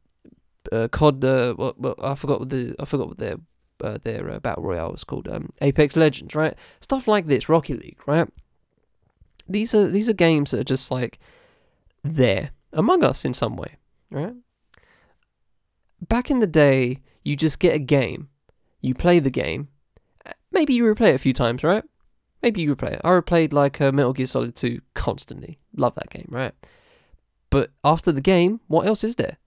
[0.73, 1.25] uh, COD.
[1.25, 3.37] Uh, what, I forgot what the I forgot what their
[3.83, 5.29] uh, their uh, battle royale was called.
[5.29, 6.55] Um, Apex Legends, right?
[6.81, 8.29] Stuff like this, Rocket League, right?
[9.49, 11.19] These are these are games that are just like
[12.03, 13.77] there among us in some way,
[14.11, 14.35] right?
[16.01, 18.29] Back in the day, you just get a game,
[18.81, 19.69] you play the game,
[20.51, 21.85] maybe you replay it a few times, right?
[22.43, 23.01] Maybe you replay it.
[23.05, 25.59] I replayed like uh, Metal Gear Solid 2 constantly.
[25.77, 26.53] Love that game, right?
[27.51, 29.39] But after the game, what else is there?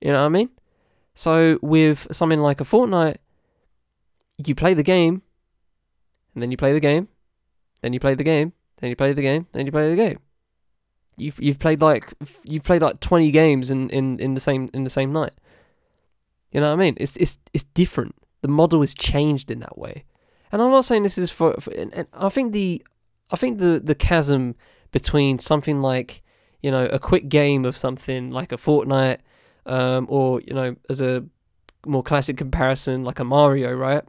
[0.00, 0.50] You know what I mean?
[1.14, 3.16] So with something like a Fortnite,
[4.46, 5.22] you play the game,
[6.34, 7.08] and then you play the game,
[7.82, 10.20] then you play the game, then you play the game, then you play the game.
[11.18, 12.12] You've you've played like
[12.44, 15.34] you've played like twenty games in, in, in the same in the same night.
[16.52, 16.96] You know what I mean?
[16.98, 18.14] It's it's it's different.
[18.42, 20.04] The model is changed in that way,
[20.52, 21.54] and I'm not saying this is for.
[21.60, 22.84] for and, and I think the
[23.30, 24.54] I think the the chasm
[24.92, 26.22] between something like
[26.62, 29.18] you know a quick game of something like a Fortnite,
[29.66, 31.24] um, or you know as a
[31.86, 34.04] more classic comparison like a Mario, right?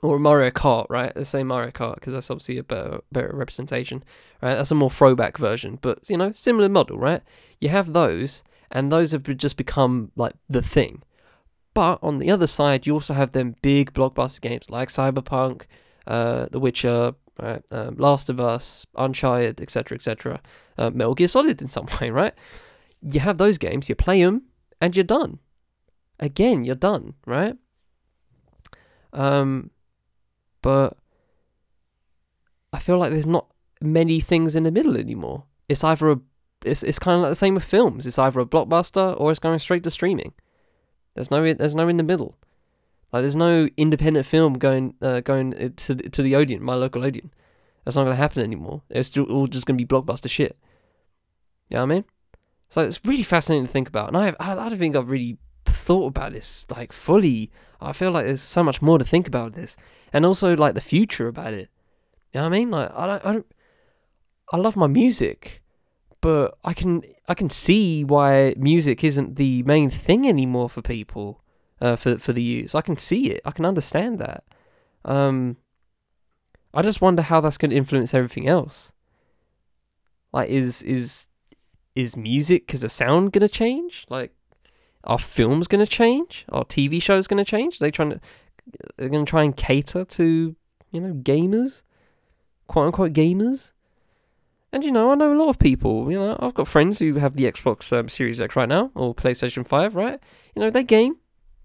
[0.00, 1.12] Or Mario Kart, right?
[1.14, 4.02] Let's say Mario Kart because that's obviously a better better representation,
[4.40, 4.54] right?
[4.54, 7.22] That's a more throwback version, but you know, similar model, right?
[7.60, 11.02] You have those, and those have just become like the thing.
[11.74, 15.62] But on the other side, you also have them big blockbuster games like Cyberpunk,
[16.06, 17.62] uh, The Witcher, right?
[17.70, 20.40] Um, Last of Us, Uncharted, etc., etc.
[20.76, 22.34] Uh, Metal Gear Solid in some way, right?
[23.02, 24.42] You have those games, you play them,
[24.80, 25.38] and you're done.
[26.20, 27.56] Again, you're done, right?
[29.12, 29.70] Um,
[30.62, 30.96] but
[32.72, 33.48] I feel like there's not
[33.80, 35.44] many things in the middle anymore.
[35.68, 36.20] It's either a
[36.64, 38.06] it's it's kind of like the same with films.
[38.06, 40.32] It's either a blockbuster or it's going straight to streaming.
[41.14, 42.38] There's no there's no in the middle.
[43.12, 47.04] Like there's no independent film going uh, going uh, to to the Odeon, my local
[47.04, 47.32] Odeon.
[47.84, 48.82] That's not going to happen anymore.
[48.90, 50.56] It's all just going to be blockbuster shit.
[51.68, 52.04] You know what I mean?
[52.68, 55.36] So it's really fascinating to think about, and I I, I don't think I've really
[55.82, 57.50] thought about this like fully.
[57.80, 59.76] I feel like there's so much more to think about this,
[60.12, 61.68] and also like the future about it.
[62.32, 62.70] You know what I mean?
[62.70, 63.46] Like I don't, I don't,
[64.52, 65.62] I love my music,
[66.20, 71.42] but I can I can see why music isn't the main thing anymore for people,
[71.80, 72.74] uh, for for the use.
[72.74, 73.40] I can see it.
[73.44, 74.44] I can understand that.
[75.04, 75.56] Um,
[76.74, 78.92] I just wonder how that's going to influence everything else.
[80.32, 81.28] Like, is is
[81.94, 84.06] is music because the sound going to change?
[84.08, 84.32] Like,
[85.04, 86.44] are films going to change?
[86.50, 87.76] Are TV shows going to change?
[87.76, 88.20] Are they trying to
[88.96, 90.56] they're going to try and cater to
[90.90, 91.82] you know gamers,
[92.66, 93.72] quote unquote gamers.
[94.72, 96.10] And you know, I know a lot of people.
[96.10, 99.14] You know, I've got friends who have the Xbox um, Series X right now or
[99.14, 100.18] PlayStation Five, right?
[100.54, 101.16] You know, they game,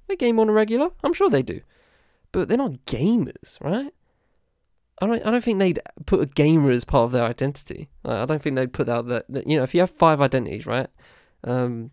[0.08, 0.90] they game on a regular.
[1.04, 1.62] I'm sure they do,
[2.32, 3.94] but they're not gamers, right?
[5.00, 5.26] I don't.
[5.26, 7.90] I don't think they'd put a gamer as part of their identity.
[8.04, 9.26] I don't think they'd put out that.
[9.30, 10.90] You know, if you have five identities, right?
[11.44, 11.92] Um,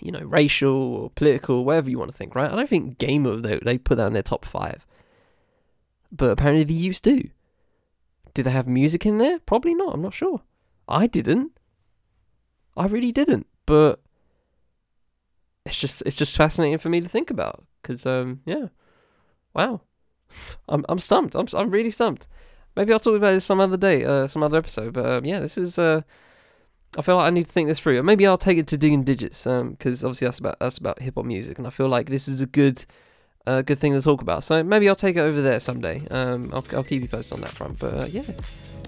[0.00, 2.50] you know, racial or political, whatever you want to think, right?
[2.50, 4.86] I don't think gamer they they put that in their top five.
[6.12, 7.28] But apparently the used to.
[8.34, 9.38] Did they have music in there?
[9.40, 9.94] Probably not.
[9.94, 10.42] I'm not sure.
[10.88, 11.52] I didn't.
[12.76, 13.46] I really didn't.
[13.66, 14.00] But
[15.66, 18.68] it's just it's just fascinating for me to think about because um yeah,
[19.54, 19.82] wow,
[20.68, 21.34] I'm I'm stumped.
[21.34, 22.26] I'm I'm really stumped.
[22.76, 24.94] Maybe I'll talk about this some other day, uh, some other episode.
[24.94, 26.02] But um, yeah, this is uh,
[26.98, 28.02] I feel like I need to think this through.
[28.02, 31.14] Maybe I'll take it to digging digits, um, because obviously that's about that's about hip
[31.14, 32.84] hop music, and I feel like this is a good,
[33.46, 34.42] uh, good thing to talk about.
[34.42, 36.06] So maybe I'll take it over there someday.
[36.10, 37.78] Um, I'll I'll keep you posted on that front.
[37.78, 38.24] But uh, yeah,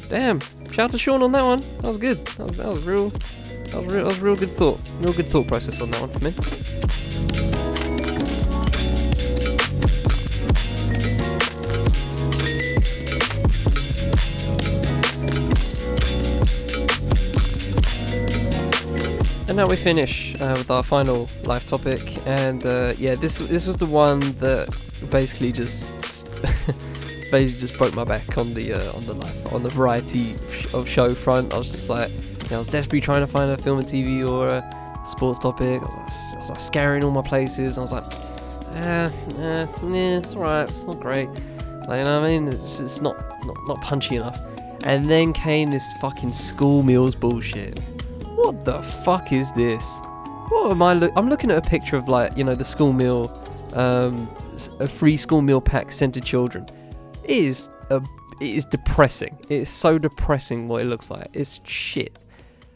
[0.09, 0.40] damn,
[0.70, 1.61] shout out to Sean on that one.
[1.61, 2.24] That was good.
[2.26, 3.11] That was that was real.
[3.11, 4.05] That was real.
[4.05, 4.80] That was real good thought.
[5.00, 7.51] Real good thought process on that one for me.
[19.53, 23.66] And now we finish uh, with our final life topic, and uh, yeah, this this
[23.66, 24.66] was the one that
[25.11, 26.40] basically just
[27.30, 30.30] basically just broke my back on the uh, on the life on the variety
[30.72, 31.53] of show front.
[31.53, 33.86] I was just like, you know, I was desperately trying to find a film and
[33.86, 35.82] TV or a sports topic.
[35.82, 37.76] I was like, I was like scouring all my places.
[37.76, 39.66] I was like, ah, eh, yeah,
[40.16, 41.28] it's alright, it's not great.
[41.28, 42.48] Like, you know what I mean?
[42.48, 44.38] It's, it's not, not not punchy enough.
[44.84, 47.78] And then came this fucking school meals bullshit.
[48.34, 50.00] What the fuck is this?
[50.48, 51.12] What am I look?
[51.16, 53.30] I'm looking at a picture of like you know the school meal,
[53.74, 54.28] um,
[54.80, 56.66] a free school meal pack sent to children,
[57.24, 58.02] It is a,
[58.40, 59.38] it is depressing.
[59.48, 61.28] It is so depressing what it looks like.
[61.32, 62.18] It's shit.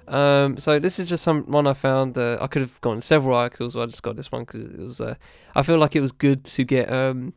[0.08, 2.16] Um, so this is just some one I found.
[2.16, 4.78] Uh, I could have gone several articles, but I just got this one because it
[4.78, 5.00] was.
[5.00, 5.14] Uh,
[5.54, 7.34] I feel like it was good to get um,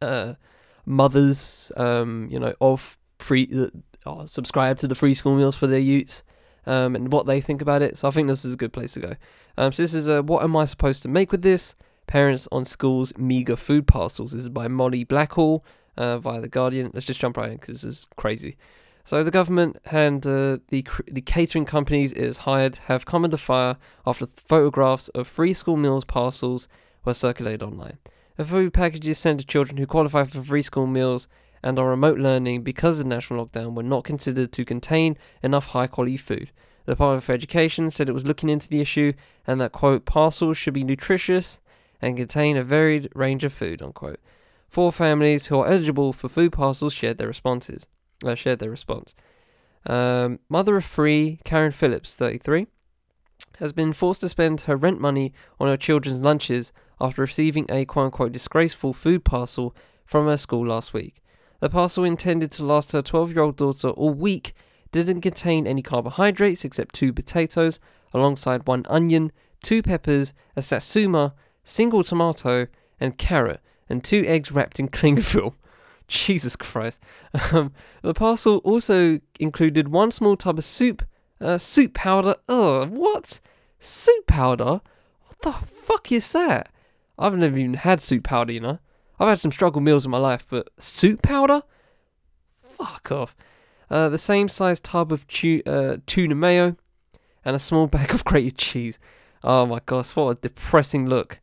[0.00, 0.34] uh,
[0.84, 3.70] mothers, um, you know, of free
[4.04, 6.22] uh, subscribe to the free school meals for their youths,
[6.66, 7.96] um, and what they think about it.
[7.96, 9.14] So I think this is a good place to go.
[9.56, 11.74] Um, so this is uh, what am I supposed to make with this?
[12.06, 14.32] Parents on schools meager food parcels.
[14.32, 15.62] This is by Molly Blackall
[15.96, 16.90] uh, via the Guardian.
[16.92, 18.56] Let's just jump right in because this is crazy.
[19.04, 23.36] So the government and uh, the the catering companies it has hired have come under
[23.36, 26.68] fire after photographs of free school meals parcels
[27.04, 27.98] were circulated online.
[28.36, 31.28] The food packages sent to children who qualify for free school meals
[31.62, 35.66] and are remote learning because of the national lockdown were not considered to contain enough
[35.66, 36.50] high quality food.
[36.84, 39.12] The Department for Education said it was looking into the issue
[39.46, 41.60] and that quote parcels should be nutritious
[42.00, 44.20] and contain a varied range of food unquote.
[44.68, 47.86] Four families who are eligible for food parcels shared their responses
[48.24, 49.14] uh, shared their response.
[49.86, 52.66] Um, mother of three, Karen Phillips, 33,
[53.58, 57.84] has been forced to spend her rent money on her children's lunches after receiving a
[57.84, 61.21] quote unquote disgraceful food parcel from her school last week.
[61.62, 64.52] The parcel intended to last her 12 year old daughter all week
[64.90, 67.78] didn't contain any carbohydrates except two potatoes,
[68.12, 69.30] alongside one onion,
[69.62, 72.66] two peppers, a satsuma, single tomato,
[72.98, 75.54] and carrot, and two eggs wrapped in cling film.
[76.08, 77.00] Jesus Christ.
[77.52, 81.04] Um, the parcel also included one small tub of soup,
[81.40, 82.34] uh, soup powder.
[82.48, 83.38] Ugh, what?
[83.78, 84.80] Soup powder?
[85.28, 86.72] What the fuck is that?
[87.16, 88.78] I've never even had soup powder, you know.
[89.22, 91.62] I've had some struggle meals in my life, but soup powder?
[92.60, 93.36] Fuck off.
[93.88, 96.76] Uh, the same size tub of tu- uh, tuna mayo
[97.44, 98.98] and a small bag of grated cheese.
[99.44, 101.40] Oh my gosh, what a depressing look.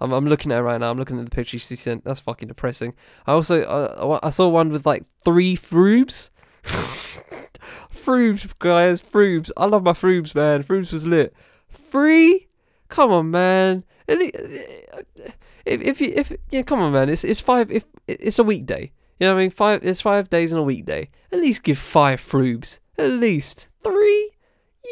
[0.00, 0.90] I'm, I'm looking at it right now.
[0.90, 2.04] I'm looking at the picture she sent.
[2.04, 2.94] That's fucking depressing.
[3.26, 6.28] I also uh, I saw one with like three Frubes.
[6.62, 9.50] Frubes, guys, Frubes.
[9.56, 10.62] I love my Frubes, man.
[10.62, 11.34] Frubes was lit.
[11.68, 12.48] Free?
[12.88, 13.84] Come on, man.
[14.06, 17.08] If if you if yeah, come on, man.
[17.08, 17.70] It's it's five.
[17.70, 19.50] If it's a weekday, you know what I mean.
[19.50, 19.80] Five.
[19.82, 21.10] It's five days in a weekday.
[21.32, 22.80] At least give five Frubes.
[22.98, 24.30] At least three.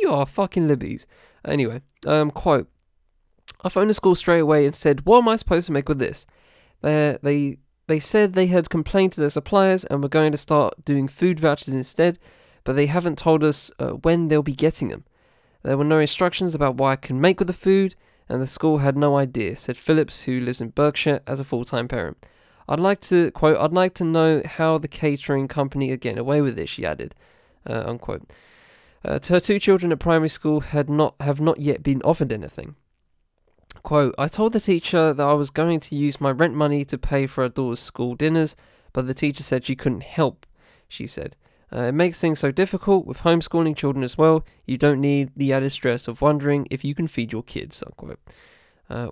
[0.01, 1.07] You are fucking libbies.
[1.45, 2.69] Anyway, um, quote.
[3.65, 5.99] I phoned the school straight away and said, "What am I supposed to make with
[5.99, 6.27] this?"
[6.81, 10.85] They they they said they had complained to their suppliers and were going to start
[10.85, 12.19] doing food vouchers instead,
[12.65, 15.05] but they haven't told us uh, when they'll be getting them.
[15.63, 17.95] There were no instructions about what I can make with the food,
[18.29, 21.89] and the school had no idea," said Phillips, who lives in Berkshire as a full-time
[21.89, 22.25] parent.
[22.69, 23.59] I'd like to quote.
[23.59, 27.15] I'd like to know how the catering company are getting away with this, She added,
[27.69, 28.31] uh, unquote.
[29.05, 32.77] Uh, her two children at primary school had not have not yet been offered anything.
[33.83, 36.97] Quote, I told the teacher that I was going to use my rent money to
[36.97, 38.55] pay for our daughter's school dinners,
[38.93, 40.47] but the teacher said she couldn't help,
[40.89, 41.35] she said.
[41.75, 44.45] Uh, it makes things so difficult with homeschooling children as well.
[44.67, 47.83] You don't need the added stress of wondering if you can feed your kids.
[47.87, 48.21] Unquote.
[48.91, 49.11] Uh,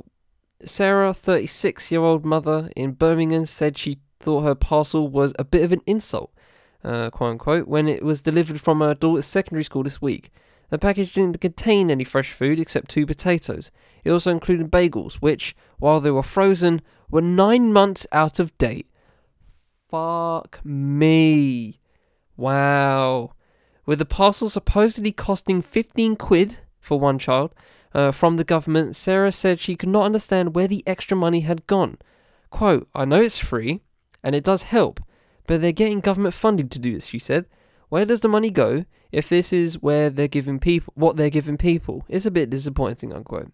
[0.64, 5.62] Sarah, 36 year old mother in Birmingham, said she thought her parcel was a bit
[5.62, 6.32] of an insult,
[6.84, 10.30] uh, quote unquote, when it was delivered from her daughter's secondary school this week.
[10.68, 13.70] The package didn't contain any fresh food except two potatoes.
[14.04, 18.86] It also included bagels, which, while they were frozen, were nine months out of date.
[19.90, 21.80] Fuck me.
[22.41, 23.34] Wow.
[23.84, 27.55] With the parcel supposedly costing 15 quid for one child
[27.93, 31.66] uh, from the government, Sarah said she could not understand where the extra money had
[31.66, 31.99] gone.
[32.49, 33.82] Quote, I know it's free,
[34.24, 35.01] and it does help,
[35.47, 37.45] but they're getting government funding to do this, she said.
[37.91, 41.59] Where does the money go if this is where they're giving people what they're giving
[41.59, 42.07] people?
[42.09, 43.53] It's a bit disappointing, unquote.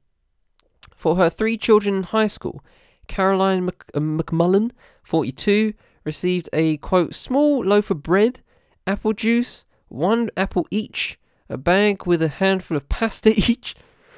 [0.95, 2.64] For her three children in high school,
[3.09, 4.70] Caroline uh, McMullen,
[5.03, 5.74] 42,
[6.05, 8.43] received a quote small loaf of bread,
[8.87, 11.18] apple juice, one apple each,
[11.49, 13.74] a bag with a handful of pasta each.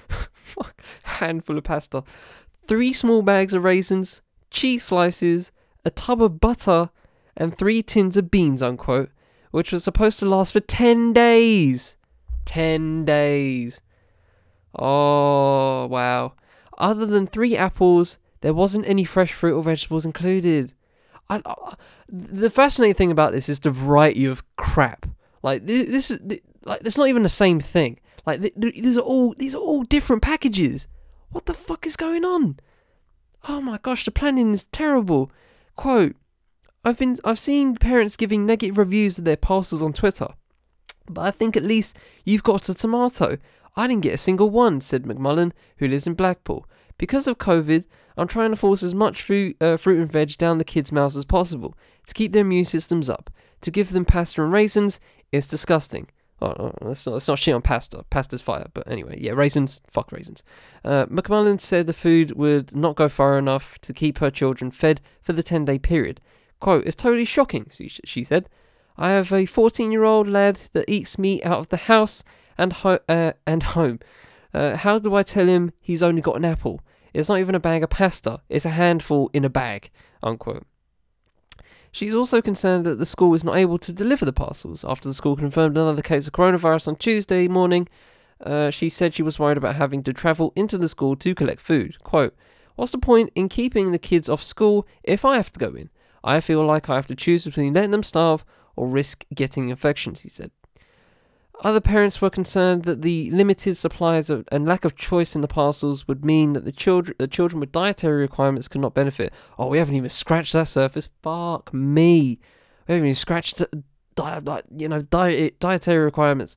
[0.09, 2.05] Fuck, handful of pasta.
[2.67, 5.51] Three small bags of raisins, cheese slices,
[5.85, 6.91] a tub of butter,
[7.37, 9.11] and three tins of beans, unquote,
[9.51, 11.97] which was supposed to last for 10 days.
[12.45, 13.81] 10 days.
[14.75, 16.35] Oh, wow.
[16.77, 20.73] Other than three apples, there wasn't any fresh fruit or vegetables included.
[21.31, 21.75] I, I,
[22.09, 25.07] the fascinating thing about this is the variety of crap.
[25.43, 26.21] Like this, is
[26.65, 28.01] like it's not even the same thing.
[28.27, 30.89] Like these are all these are all different packages.
[31.31, 32.59] What the fuck is going on?
[33.49, 35.31] Oh my gosh, the planning is terrible.
[35.77, 36.17] Quote:
[36.85, 40.29] I've been I've seen parents giving negative reviews of their parcels on Twitter.
[41.09, 43.39] But I think at least you've got a tomato.
[43.77, 46.67] I didn't get a single one, said McMullen, who lives in Blackpool.
[46.99, 47.87] Because of COVID,
[48.17, 51.17] I'm trying to force as much fruit, uh, fruit and veg down the kids' mouths
[51.17, 51.77] as possible
[52.07, 53.31] to keep their immune systems up.
[53.63, 55.01] To give them pasta and raisins
[55.33, 56.09] is disgusting.
[56.41, 58.05] Oh, oh, let's not, let's not shit on pasta.
[58.11, 58.67] Pasta's fire.
[58.73, 60.45] But anyway, yeah, raisins, fuck raisins.
[60.85, 65.01] Uh, McMullen said the food would not go far enough to keep her children fed
[65.21, 66.21] for the 10 day period.
[66.61, 68.49] Quote, it's totally shocking, she said.
[68.97, 72.25] I have a 14 year old lad that eats meat out of the house
[72.57, 74.01] and, ho- uh, and home.
[74.59, 76.81] Uh, how do I tell him he's only got an apple?
[77.15, 79.89] It's not even a bag of pasta, it's a handful in a bag.
[80.21, 80.67] Unquote.
[81.93, 84.85] She's also concerned that the school is not able to deliver the parcels.
[84.85, 87.89] After the school confirmed another case of coronavirus on Tuesday morning,
[88.45, 91.61] uh, she said she was worried about having to travel into the school to collect
[91.61, 92.03] food.
[92.03, 92.35] Quote,
[92.75, 95.89] What's the point in keeping the kids off school if I have to go in?
[96.25, 98.45] I feel like I have to choose between letting them starve
[98.75, 100.51] or risk getting infections, he said.
[101.61, 105.49] Other parents were concerned that the limited supplies of, and lack of choice in the
[105.49, 109.33] parcels would mean that the children, the children with dietary requirements could not benefit.
[109.59, 111.09] Oh, we haven't even scratched that surface.
[111.21, 112.39] Fuck me.
[112.87, 113.63] We haven't even scratched
[114.15, 116.57] di- di- you know diet dietary requirements.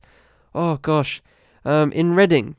[0.54, 1.20] Oh gosh.
[1.64, 2.56] Um, in Reading,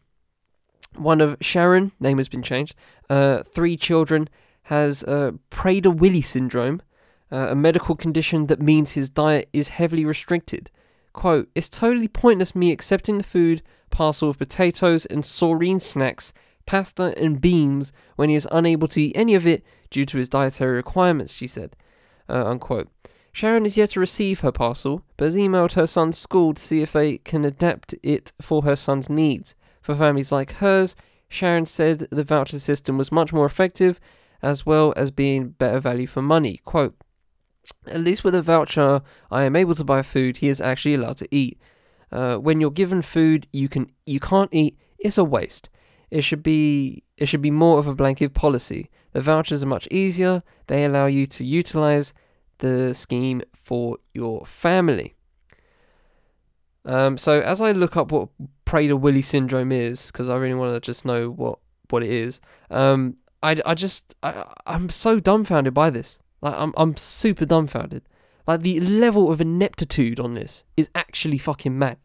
[0.96, 2.76] one of Sharon, name has been changed.
[3.10, 4.30] Uh, three children
[4.64, 6.82] has uh, Prader-Willi syndrome,
[7.32, 10.72] uh, a medical condition that means his diet is heavily restricted.
[11.14, 13.62] Quote, It's totally pointless me accepting the food
[13.92, 16.34] parcel of potatoes and Soreen snacks,
[16.66, 20.28] pasta and beans when he is unable to eat any of it due to his
[20.28, 21.76] dietary requirements, she said.
[22.28, 22.90] Uh, unquote.
[23.32, 26.82] Sharon is yet to receive her parcel, but has emailed her son's school to see
[26.82, 29.56] if they can adapt it for her son's needs.
[29.82, 30.96] For families like hers,
[31.30, 34.00] Sharon said the voucher system was much more effective,
[34.44, 36.60] as well as being better value for money.
[36.64, 36.96] Quote,
[37.88, 39.02] at least with a voucher,
[39.32, 41.60] I am able to buy food he is actually allowed to eat.
[42.12, 45.70] Uh, when you're given food you can you can't eat, it's a waste.
[46.12, 48.90] It should be it should be more of a blanket policy.
[49.14, 50.44] The vouchers are much easier.
[50.68, 52.14] They allow you to utilize
[52.60, 55.16] the scheme for your family.
[56.86, 58.30] Um, so as I look up what
[58.66, 61.60] Prader-Willi syndrome is, because I really want to just know what
[61.90, 62.42] what it is,
[62.72, 66.20] um, I, I just I, I'm so dumbfounded by this.
[66.44, 68.04] Like I'm I'm super dumbfounded.
[68.46, 71.98] Like the level of ineptitude on this is actually fucking mad.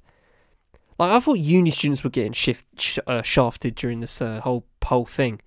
[0.97, 4.65] Like I thought uni students were getting shift sh- uh, shafted during this uh, whole
[4.85, 5.41] whole thing.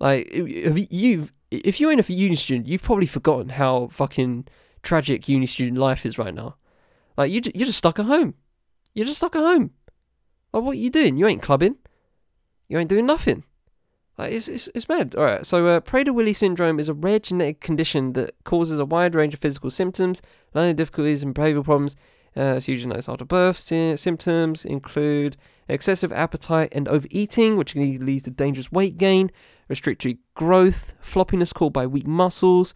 [0.00, 4.48] Like you've if you're in a uni student, you've probably forgotten how fucking
[4.82, 6.56] tragic uni student life is right now.
[7.18, 8.32] Like you you're just stuck at home.
[8.94, 9.72] You're just stuck at home.
[10.54, 11.18] Like what are you doing?
[11.18, 11.76] You ain't clubbing.
[12.66, 13.44] You ain't doing nothing.
[14.20, 15.14] Like it's, it's, it's mad.
[15.16, 15.46] All right.
[15.46, 19.40] So uh, Prader-Willi syndrome is a rare genetic condition that causes a wide range of
[19.40, 20.20] physical symptoms,
[20.52, 21.96] learning difficulties, and behavioural problems.
[22.36, 23.58] Uh, it's usually noticed after birth.
[23.58, 29.30] Sy- symptoms include excessive appetite and overeating, which can lead to dangerous weight gain,
[29.68, 32.74] restricted growth, floppiness caused by weak muscles,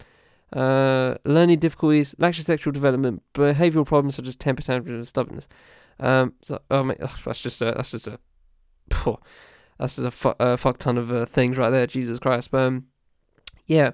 [0.54, 5.48] uh, learning difficulties, lack of sexual development, behavioural problems such as temper tantrums and stubbornness.
[6.00, 8.18] Um, so, oh, mate, that's just a, that's just a,
[8.88, 9.18] poor.
[9.78, 11.86] That's a fu- uh, fuck ton of uh, things right there.
[11.86, 12.50] Jesus Christ.
[12.50, 12.86] But um,
[13.66, 13.92] yeah.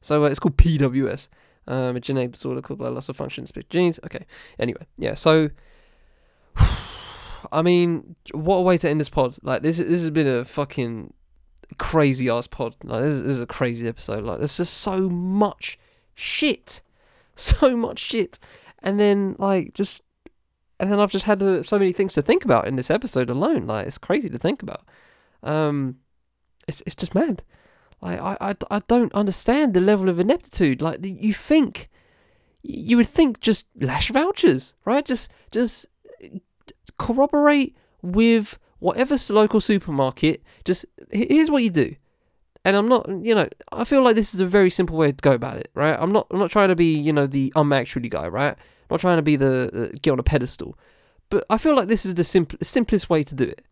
[0.00, 1.28] So uh, it's called PWS,
[1.66, 4.00] um, a genetic disorder caused by loss of function in specific genes.
[4.04, 4.26] Okay.
[4.58, 5.14] Anyway, yeah.
[5.14, 5.50] So,
[7.52, 9.36] I mean, what a way to end this pod.
[9.42, 11.14] Like this, this has been a fucking
[11.78, 12.74] crazy ass pod.
[12.82, 14.24] Like this, this is a crazy episode.
[14.24, 15.78] Like there's just so much
[16.14, 16.82] shit,
[17.36, 18.38] so much shit,
[18.82, 20.02] and then like just,
[20.80, 23.30] and then I've just had uh, so many things to think about in this episode
[23.30, 23.66] alone.
[23.66, 24.82] Like it's crazy to think about.
[25.42, 25.96] Um,
[26.68, 27.42] it's it's just mad.
[28.00, 30.82] Like I, I, I don't understand the level of ineptitude.
[30.82, 31.88] Like you think,
[32.62, 35.04] you would think just lash vouchers, right?
[35.04, 35.86] Just just
[36.98, 40.42] corroborate with whatever local supermarket.
[40.64, 41.94] Just here's what you do.
[42.64, 45.16] And I'm not, you know, I feel like this is a very simple way to
[45.20, 45.96] go about it, right?
[45.98, 48.52] I'm not, I'm not trying to be, you know, the I'm guy, right?
[48.52, 50.78] I'm not trying to be the uh, get on a pedestal,
[51.28, 53.64] but I feel like this is the simple, simplest way to do it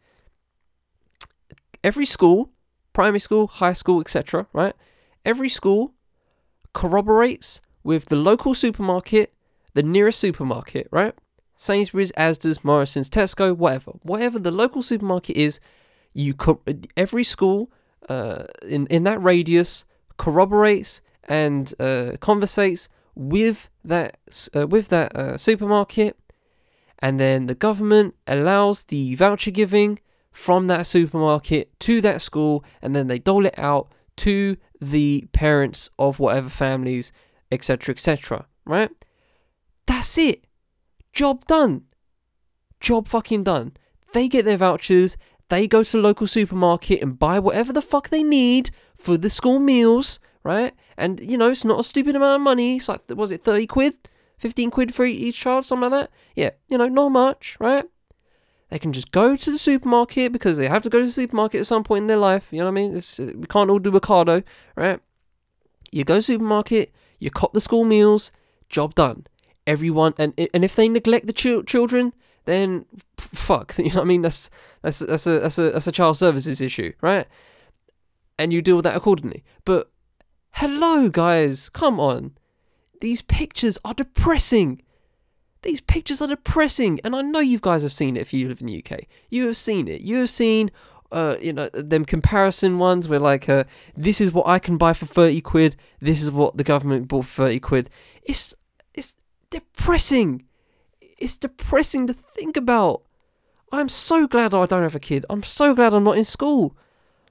[1.82, 2.50] every school,
[2.92, 4.74] primary school, high school, etc., right?
[5.24, 5.94] Every school
[6.72, 9.32] corroborates with the local supermarket,
[9.74, 11.14] the nearest supermarket, right?
[11.56, 13.92] Sainsbury's, Asda's, Morrison's, Tesco, whatever.
[14.02, 15.60] Whatever the local supermarket is,
[16.12, 16.62] you co-
[16.96, 17.70] every school
[18.08, 19.84] uh, in in that radius
[20.16, 24.16] corroborates and uh, conversates with that
[24.56, 26.16] uh, with that uh, supermarket,
[26.98, 29.98] and then the government allows the voucher giving
[30.32, 35.90] from that supermarket to that school and then they dole it out to the parents
[35.98, 37.12] of whatever families,
[37.50, 38.90] etc., etc., right?
[39.86, 40.44] That's it.
[41.12, 41.84] Job done.
[42.80, 43.72] Job fucking done.
[44.12, 45.16] They get their vouchers,
[45.50, 49.28] they go to the local supermarket and buy whatever the fuck they need for the
[49.28, 50.72] school meals, right?
[50.96, 52.76] And you know, it's not a stupid amount of money.
[52.76, 53.94] It's like was it thirty quid,
[54.38, 56.10] fifteen quid for each child, something like that.
[56.36, 57.84] Yeah, you know, not much, right?
[58.70, 61.60] They can just go to the supermarket because they have to go to the supermarket
[61.60, 62.48] at some point in their life.
[62.52, 62.96] You know what I mean?
[62.96, 64.44] It's, we can't all do Ocado,
[64.76, 65.00] right?
[65.90, 68.30] You go to the supermarket, you cop the school meals,
[68.68, 69.26] job done.
[69.66, 72.12] Everyone, and and if they neglect the ch- children,
[72.44, 73.74] then fuck.
[73.78, 74.22] You know what I mean?
[74.22, 74.50] That's
[74.82, 77.26] that's that's a that's a that's a child services issue, right?
[78.38, 79.44] And you deal with that accordingly.
[79.64, 79.90] But
[80.52, 82.36] hello, guys, come on.
[83.00, 84.82] These pictures are depressing.
[85.62, 88.60] These pictures are depressing, and I know you guys have seen it if you live
[88.60, 89.02] in the UK.
[89.28, 90.00] You have seen it.
[90.00, 90.70] You have seen,
[91.12, 93.64] uh, you know, them comparison ones where like, uh,
[93.96, 95.76] this is what I can buy for thirty quid.
[96.00, 97.90] This is what the government bought for thirty quid.
[98.22, 98.54] It's
[98.94, 99.16] it's
[99.50, 100.44] depressing.
[101.18, 103.02] It's depressing to think about.
[103.72, 105.24] I'm so glad I don't have a kid.
[105.30, 106.76] I'm so glad I'm not in school.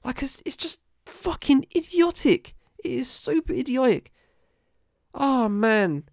[0.04, 2.54] Like, it's, it's just fucking idiotic.
[2.78, 4.12] It is super idiotic.
[5.12, 6.04] Oh man,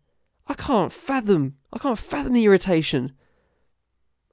[0.47, 1.57] I can't fathom.
[1.73, 3.13] I can't fathom the irritation.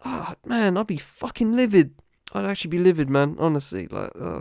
[0.04, 1.94] Ah oh, man, I'd be fucking livid.
[2.32, 3.36] I'd actually be livid, man.
[3.38, 4.40] Honestly, like, uh,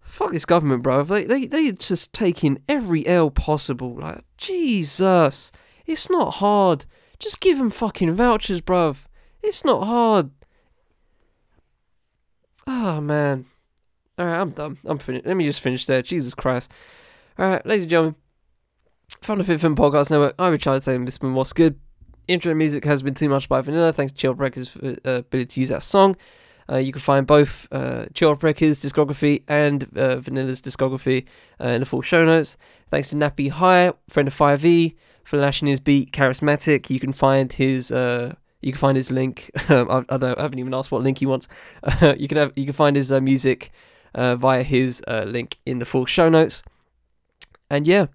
[0.00, 1.02] fuck this government, bro.
[1.02, 3.94] They they they just taking every L possible.
[3.94, 5.52] Like, Jesus,
[5.86, 6.86] it's not hard.
[7.18, 9.06] Just give them fucking vouchers, bruv.
[9.42, 10.30] It's not hard.
[12.66, 13.46] Oh man.
[14.18, 14.78] Alright, I'm done.
[14.84, 15.26] I'm finished.
[15.26, 16.02] Let me just finish there.
[16.02, 16.70] Jesus Christ.
[17.38, 18.14] Alright, ladies and gentlemen.
[19.20, 21.78] From the Fifth Film Podcast Network, I'm Richard saying this been what's good.
[22.28, 23.92] Intro music has been too much by Vanilla.
[23.92, 26.16] Thanks to Chill Records for uh, ability to use that song.
[26.70, 31.26] Uh, you can find both uh, Chill Records discography and uh, Vanilla's discography
[31.60, 32.56] uh, in the full show notes.
[32.90, 34.94] Thanks to Nappy High, friend of 5e,
[35.24, 36.12] for lashing his beat.
[36.12, 36.88] Charismatic.
[36.88, 39.50] You can find his uh, you can find his link.
[39.68, 40.38] Um, I, I, don't.
[40.38, 41.48] I haven't even asked what link he wants.
[42.16, 42.52] you can have.
[42.56, 43.72] You can find his uh, music
[44.14, 46.62] via his link in the full show notes.
[47.70, 48.06] And yeah,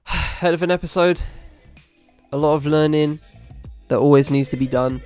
[0.04, 1.22] head of an episode.
[2.32, 3.18] A lot of learning
[3.88, 5.02] that always needs to be done,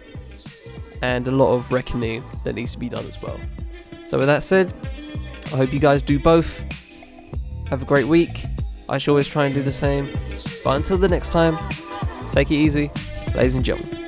[1.02, 3.38] and a lot of reckoning that needs to be done as well.
[4.04, 4.72] So with that said,
[5.46, 6.60] I hope you guys do both.
[7.68, 8.44] Have a great week.
[8.88, 10.08] I shall always try and do the same.
[10.62, 11.56] But until the next time,
[12.32, 12.90] take it easy,
[13.34, 14.03] ladies and gentlemen.